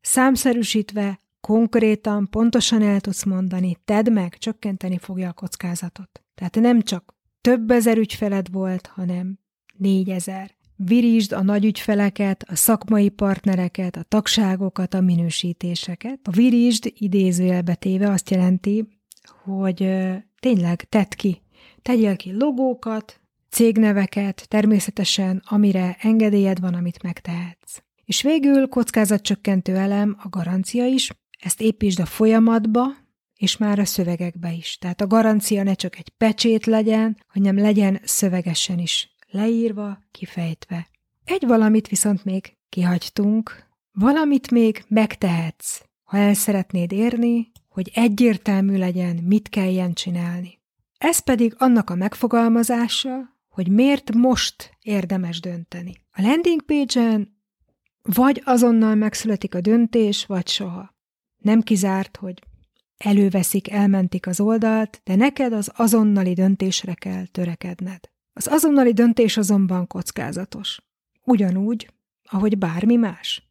számszerűsítve, 0.00 1.20
konkrétan, 1.40 2.28
pontosan 2.30 2.82
el 2.82 3.00
tudsz 3.00 3.24
mondani, 3.24 3.76
tedd 3.84 4.12
meg, 4.12 4.38
csökkenteni 4.38 4.98
fogja 4.98 5.28
a 5.28 5.32
kockázatot. 5.32 6.22
Tehát 6.34 6.54
nem 6.54 6.82
csak 6.82 7.14
több 7.40 7.70
ezer 7.70 7.96
ügyfeled 7.96 8.52
volt, 8.52 8.86
hanem 8.86 9.38
négyezer. 9.76 10.54
Virítsd 10.76 11.32
a 11.32 11.42
nagy 11.42 11.64
ügyfeleket, 11.64 12.42
a 12.42 12.56
szakmai 12.56 13.08
partnereket, 13.08 13.96
a 13.96 14.02
tagságokat, 14.02 14.94
a 14.94 15.00
minősítéseket. 15.00 16.20
A 16.22 16.30
virítsd 16.30 16.92
idézőjelbe 16.98 17.74
téve 17.74 18.10
azt 18.10 18.30
jelenti, 18.30 18.88
hogy 19.44 19.96
tényleg 20.40 20.84
tedd 20.88 21.10
ki. 21.16 21.42
Tegyél 21.82 22.16
ki 22.16 22.32
logókat, 22.32 23.20
cégneveket, 23.50 24.48
természetesen 24.48 25.42
amire 25.46 25.96
engedélyed 26.00 26.60
van, 26.60 26.74
amit 26.74 27.02
megtehetsz. 27.02 27.82
És 28.04 28.22
végül 28.22 28.68
kockázatcsökkentő 28.68 29.76
elem 29.76 30.16
a 30.22 30.28
garancia 30.28 30.86
is, 30.86 31.10
ezt 31.40 31.60
építsd 31.60 32.00
a 32.00 32.06
folyamatba, 32.06 32.82
és 33.36 33.56
már 33.56 33.78
a 33.78 33.84
szövegekbe 33.84 34.52
is. 34.52 34.78
Tehát 34.78 35.00
a 35.00 35.06
garancia 35.06 35.62
ne 35.62 35.74
csak 35.74 35.98
egy 35.98 36.08
pecsét 36.08 36.66
legyen, 36.66 37.16
hanem 37.26 37.58
legyen 37.58 38.00
szövegesen 38.04 38.78
is 38.78 39.14
leírva, 39.30 39.98
kifejtve. 40.10 40.88
Egy 41.24 41.46
valamit 41.46 41.88
viszont 41.88 42.24
még 42.24 42.56
kihagytunk, 42.68 43.66
valamit 43.92 44.50
még 44.50 44.84
megtehetsz, 44.88 45.80
ha 46.02 46.16
el 46.16 46.34
szeretnéd 46.34 46.92
érni, 46.92 47.50
hogy 47.68 47.90
egyértelmű 47.94 48.76
legyen, 48.76 49.16
mit 49.16 49.48
kelljen 49.48 49.92
csinálni. 49.92 50.58
Ez 50.98 51.18
pedig 51.18 51.54
annak 51.58 51.90
a 51.90 51.94
megfogalmazása, 51.94 53.37
hogy 53.58 53.70
miért 53.70 54.14
most 54.14 54.76
érdemes 54.82 55.40
dönteni. 55.40 55.92
A 56.12 56.22
landing 56.22 56.62
page-en 56.62 57.40
vagy 58.02 58.42
azonnal 58.44 58.94
megszületik 58.94 59.54
a 59.54 59.60
döntés, 59.60 60.26
vagy 60.26 60.48
soha. 60.48 60.96
Nem 61.36 61.60
kizárt, 61.60 62.16
hogy 62.16 62.42
előveszik, 62.96 63.70
elmentik 63.70 64.26
az 64.26 64.40
oldalt, 64.40 65.00
de 65.04 65.14
neked 65.14 65.52
az 65.52 65.72
azonnali 65.76 66.32
döntésre 66.32 66.94
kell 66.94 67.26
törekedned. 67.26 68.00
Az 68.32 68.46
azonnali 68.46 68.92
döntés 68.92 69.36
azonban 69.36 69.86
kockázatos. 69.86 70.80
Ugyanúgy, 71.24 71.90
ahogy 72.22 72.58
bármi 72.58 72.96
más. 72.96 73.48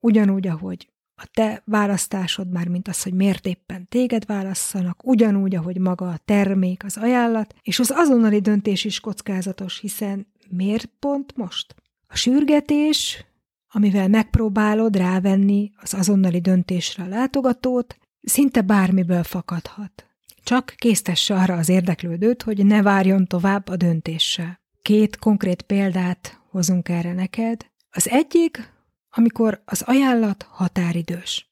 Ugyanúgy, 0.00 0.46
ahogy 0.46 0.89
a 1.22 1.28
te 1.32 1.62
választásod, 1.64 2.50
már 2.50 2.68
mint 2.68 2.88
az, 2.88 3.02
hogy 3.02 3.14
miért 3.14 3.46
éppen 3.46 3.88
téged 3.88 4.26
válasszanak, 4.26 5.06
ugyanúgy, 5.06 5.54
ahogy 5.54 5.78
maga 5.78 6.08
a 6.08 6.20
termék, 6.24 6.84
az 6.84 6.96
ajánlat, 6.96 7.54
és 7.62 7.78
az 7.78 7.92
azonnali 7.94 8.40
döntés 8.40 8.84
is 8.84 9.00
kockázatos, 9.00 9.78
hiszen 9.78 10.26
miért 10.48 10.90
pont 10.98 11.36
most? 11.36 11.74
A 12.06 12.16
sürgetés, 12.16 13.24
amivel 13.68 14.08
megpróbálod 14.08 14.96
rávenni 14.96 15.72
az 15.76 15.94
azonnali 15.94 16.40
döntésre 16.40 17.04
a 17.04 17.08
látogatót, 17.08 17.98
szinte 18.22 18.60
bármiből 18.60 19.22
fakadhat. 19.22 20.06
Csak 20.42 20.74
késztesse 20.76 21.34
arra 21.34 21.54
az 21.56 21.68
érdeklődőt, 21.68 22.42
hogy 22.42 22.66
ne 22.66 22.82
várjon 22.82 23.26
tovább 23.26 23.68
a 23.68 23.76
döntéssel. 23.76 24.60
Két 24.82 25.18
konkrét 25.18 25.62
példát 25.62 26.40
hozunk 26.50 26.88
erre 26.88 27.12
neked. 27.12 27.66
Az 27.90 28.08
egyik, 28.08 28.72
amikor 29.10 29.62
az 29.64 29.82
ajánlat 29.82 30.46
határidős. 30.50 31.50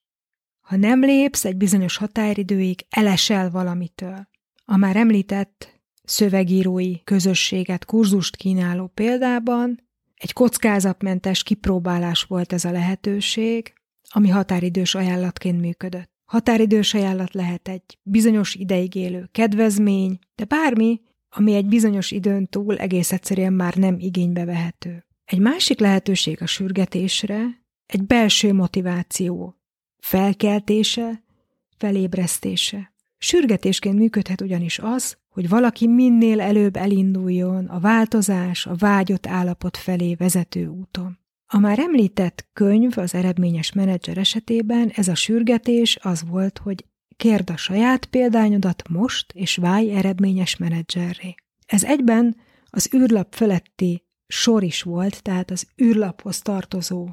Ha 0.60 0.76
nem 0.76 1.00
lépsz 1.00 1.44
egy 1.44 1.56
bizonyos 1.56 1.96
határidőig, 1.96 2.86
elesel 2.88 3.50
valamitől. 3.50 4.28
A 4.64 4.76
már 4.76 4.96
említett 4.96 5.80
szövegírói 6.04 7.04
közösséget, 7.04 7.84
kurzust 7.84 8.36
kínáló 8.36 8.86
példában 8.86 9.88
egy 10.14 10.32
kockázatmentes 10.32 11.42
kipróbálás 11.42 12.22
volt 12.22 12.52
ez 12.52 12.64
a 12.64 12.70
lehetőség, 12.70 13.72
ami 14.08 14.28
határidős 14.28 14.94
ajánlatként 14.94 15.60
működött. 15.60 16.10
Határidős 16.24 16.94
ajánlat 16.94 17.34
lehet 17.34 17.68
egy 17.68 17.98
bizonyos 18.02 18.54
ideig 18.54 18.94
élő 18.94 19.28
kedvezmény, 19.32 20.18
de 20.34 20.44
bármi, 20.44 21.00
ami 21.28 21.54
egy 21.54 21.66
bizonyos 21.66 22.10
időn 22.10 22.46
túl 22.46 22.78
egész 22.78 23.12
egyszerűen 23.12 23.52
már 23.52 23.74
nem 23.74 23.96
igénybe 23.98 24.44
vehető. 24.44 25.07
Egy 25.28 25.38
másik 25.38 25.78
lehetőség 25.78 26.42
a 26.42 26.46
sürgetésre 26.46 27.62
egy 27.86 28.04
belső 28.06 28.52
motiváció 28.52 29.54
felkeltése, 29.98 31.22
felébresztése. 31.76 32.92
Sürgetésként 33.18 33.98
működhet 33.98 34.40
ugyanis 34.40 34.78
az, 34.78 35.18
hogy 35.28 35.48
valaki 35.48 35.86
minél 35.86 36.40
előbb 36.40 36.76
elinduljon 36.76 37.66
a 37.66 37.78
változás, 37.78 38.66
a 38.66 38.74
vágyott 38.74 39.26
állapot 39.26 39.76
felé 39.76 40.14
vezető 40.14 40.66
úton. 40.66 41.18
A 41.46 41.58
már 41.58 41.78
említett 41.78 42.48
könyv 42.52 42.98
az 42.98 43.14
eredményes 43.14 43.72
menedzser 43.72 44.18
esetében 44.18 44.90
ez 44.94 45.08
a 45.08 45.14
sürgetés 45.14 45.98
az 46.00 46.24
volt, 46.28 46.58
hogy 46.58 46.84
kérd 47.16 47.50
a 47.50 47.56
saját 47.56 48.06
példányodat 48.06 48.88
most, 48.88 49.32
és 49.32 49.56
válj 49.56 49.90
eredményes 49.90 50.56
menedzserré. 50.56 51.34
Ez 51.66 51.84
egyben 51.84 52.36
az 52.64 52.90
űrlap 52.94 53.34
feletti 53.34 54.06
sor 54.28 54.62
is 54.62 54.82
volt, 54.82 55.22
tehát 55.22 55.50
az 55.50 55.66
űrlaphoz 55.82 56.42
tartozó 56.42 57.08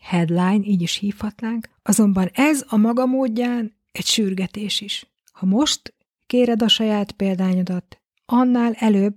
headline, 0.00 0.64
így 0.64 0.82
is 0.82 0.96
hívhatnánk, 0.96 1.68
azonban 1.82 2.30
ez 2.32 2.64
a 2.68 2.76
maga 2.76 3.06
módján 3.06 3.74
egy 3.92 4.04
sürgetés 4.04 4.80
is. 4.80 5.06
Ha 5.32 5.46
most 5.46 5.94
kéred 6.26 6.62
a 6.62 6.68
saját 6.68 7.12
példányodat, 7.12 8.00
annál 8.24 8.72
előbb 8.72 9.16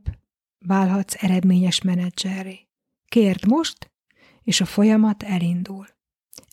válhatsz 0.66 1.24
eredményes 1.24 1.82
menedzserré. 1.82 2.68
Kérd 3.08 3.46
most, 3.46 3.92
és 4.44 4.62
a 4.62 4.66
folyamat 4.66 5.24
elindul. 5.24 5.88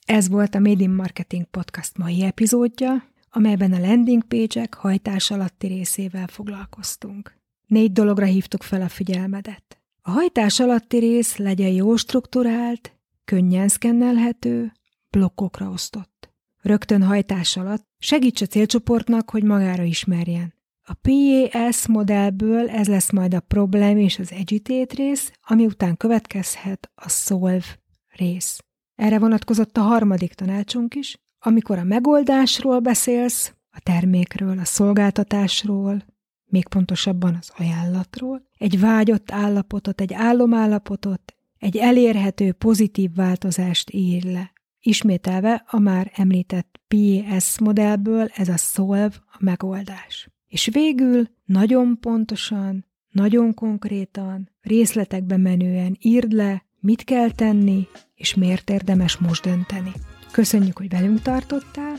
Ez 0.05 0.29
volt 0.29 0.55
a 0.55 0.59
Made 0.59 0.83
in 0.83 0.91
Marketing 0.91 1.45
Podcast 1.45 1.99
mai 1.99 2.23
epizódja, 2.23 3.05
amelyben 3.31 3.73
a 3.73 3.79
landing 3.79 4.25
page-ek 4.25 4.75
hajtás 4.75 5.31
alatti 5.31 5.67
részével 5.67 6.27
foglalkoztunk. 6.27 7.39
Négy 7.67 7.93
dologra 7.93 8.25
hívtuk 8.25 8.63
fel 8.63 8.83
a 8.83 8.89
figyelmedet. 8.89 9.80
A 10.11 10.13
hajtás 10.13 10.61
alatti 10.61 10.99
rész 10.99 11.37
legyen 11.37 11.69
jó 11.71 11.97
strukturált, 11.97 12.93
könnyen 13.25 13.69
szkennelhető, 13.69 14.73
blokkokra 15.11 15.71
osztott. 15.71 16.31
Rögtön 16.63 17.03
hajtás 17.03 17.57
alatt 17.57 17.87
segíts 17.99 18.43
a 18.43 18.47
célcsoportnak, 18.47 19.31
hogy 19.31 19.43
magára 19.43 19.83
ismerjen. 19.83 20.55
A 20.83 20.93
PAS 21.03 21.87
modellből 21.87 22.69
ez 22.69 22.89
lesz 22.89 23.11
majd 23.11 23.35
a 23.35 23.41
problem 23.41 23.99
és 23.99 24.19
az 24.19 24.33
agitate 24.41 24.95
rész, 24.95 25.33
ami 25.43 25.67
után 25.67 25.97
következhet 25.97 26.91
a 26.95 27.09
solve 27.09 27.65
rész. 28.09 28.65
Erre 28.95 29.19
vonatkozott 29.19 29.77
a 29.77 29.83
harmadik 29.83 30.35
tanácsunk 30.35 30.95
is, 30.95 31.21
amikor 31.39 31.79
a 31.79 31.85
megoldásról 31.85 32.79
beszélsz, 32.79 33.55
a 33.71 33.81
termékről, 33.83 34.59
a 34.59 34.65
szolgáltatásról, 34.65 36.05
még 36.51 36.69
pontosabban 36.69 37.37
az 37.41 37.53
ajánlatról, 37.57 38.49
egy 38.59 38.81
vágyott 38.81 39.31
állapotot, 39.31 40.01
egy 40.01 40.13
álomállapotot, 40.15 41.35
egy 41.59 41.77
elérhető 41.77 42.53
pozitív 42.53 43.15
változást 43.15 43.91
ír 43.91 44.25
le. 44.25 44.53
Ismételve 44.81 45.65
a 45.67 45.79
már 45.79 46.13
említett 46.15 46.81
PES 46.89 47.59
modellből 47.59 48.29
ez 48.35 48.49
a 48.49 48.57
solve 48.57 49.13
a 49.33 49.37
megoldás. 49.39 50.29
És 50.49 50.69
végül 50.73 51.29
nagyon 51.45 51.99
pontosan, 52.01 52.87
nagyon 53.11 53.55
konkrétan, 53.55 54.51
részletekbe 54.61 55.37
menően 55.37 55.97
írd 56.01 56.33
le, 56.33 56.65
mit 56.81 57.05
kell 57.05 57.31
tenni, 57.31 57.87
és 58.15 58.35
miért 58.35 58.71
érdemes 58.71 59.17
most 59.17 59.45
dönteni. 59.45 59.93
Köszönjük, 60.33 60.79
hogy 60.79 60.89
velünk 60.89 61.23
tartottál, 61.23 61.97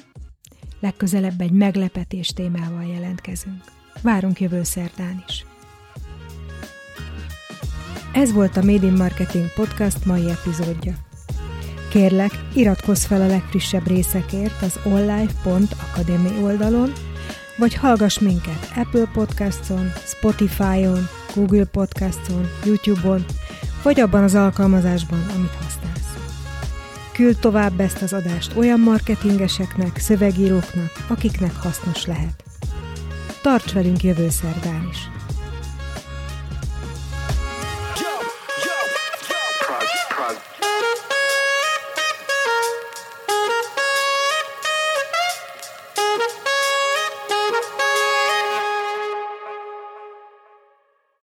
legközelebb 0.80 1.42
egy 1.42 1.52
meglepetés 1.52 2.28
témával 2.28 2.84
jelentkezünk. 2.84 3.81
Várunk 4.02 4.40
jövő 4.40 4.64
szerdán 4.64 5.24
is. 5.28 5.46
Ez 8.14 8.32
volt 8.32 8.58
a 8.58 8.64
Made 8.64 8.86
in 8.86 8.94
Marketing 8.94 9.54
Podcast 9.56 10.06
mai 10.06 10.30
epizódja. 10.30 10.94
Kérlek, 11.90 12.32
iratkozz 12.54 13.06
fel 13.06 13.22
a 13.22 13.28
legfrissebb 13.28 13.88
részekért 13.88 14.62
az 14.62 14.80
onlife.academy 14.84 16.44
oldalon, 16.44 16.92
vagy 17.58 17.74
hallgass 17.74 18.20
minket 18.20 18.72
Apple 18.76 19.10
Podcaston, 19.14 19.92
Spotify-on, 20.06 21.08
Google 21.36 21.66
Podcaston, 21.66 22.50
YouTube-on, 22.66 23.26
vagy 23.84 24.00
abban 24.00 24.24
az 24.24 24.36
alkalmazásban, 24.36 25.26
amit 25.36 25.56
használsz. 25.64 26.16
Küld 27.14 27.38
tovább 27.40 27.80
ezt 27.80 28.02
az 28.02 28.14
adást 28.14 28.56
olyan 28.56 28.80
marketingeseknek, 28.80 29.98
szövegíróknak, 29.98 30.92
akiknek 31.08 31.56
hasznos 31.56 32.06
lehet. 32.06 32.44
Tarts 33.42 33.74
velünk 33.74 34.04
jövő 34.04 34.30
szerdán 34.30 34.88
is! 34.92 35.21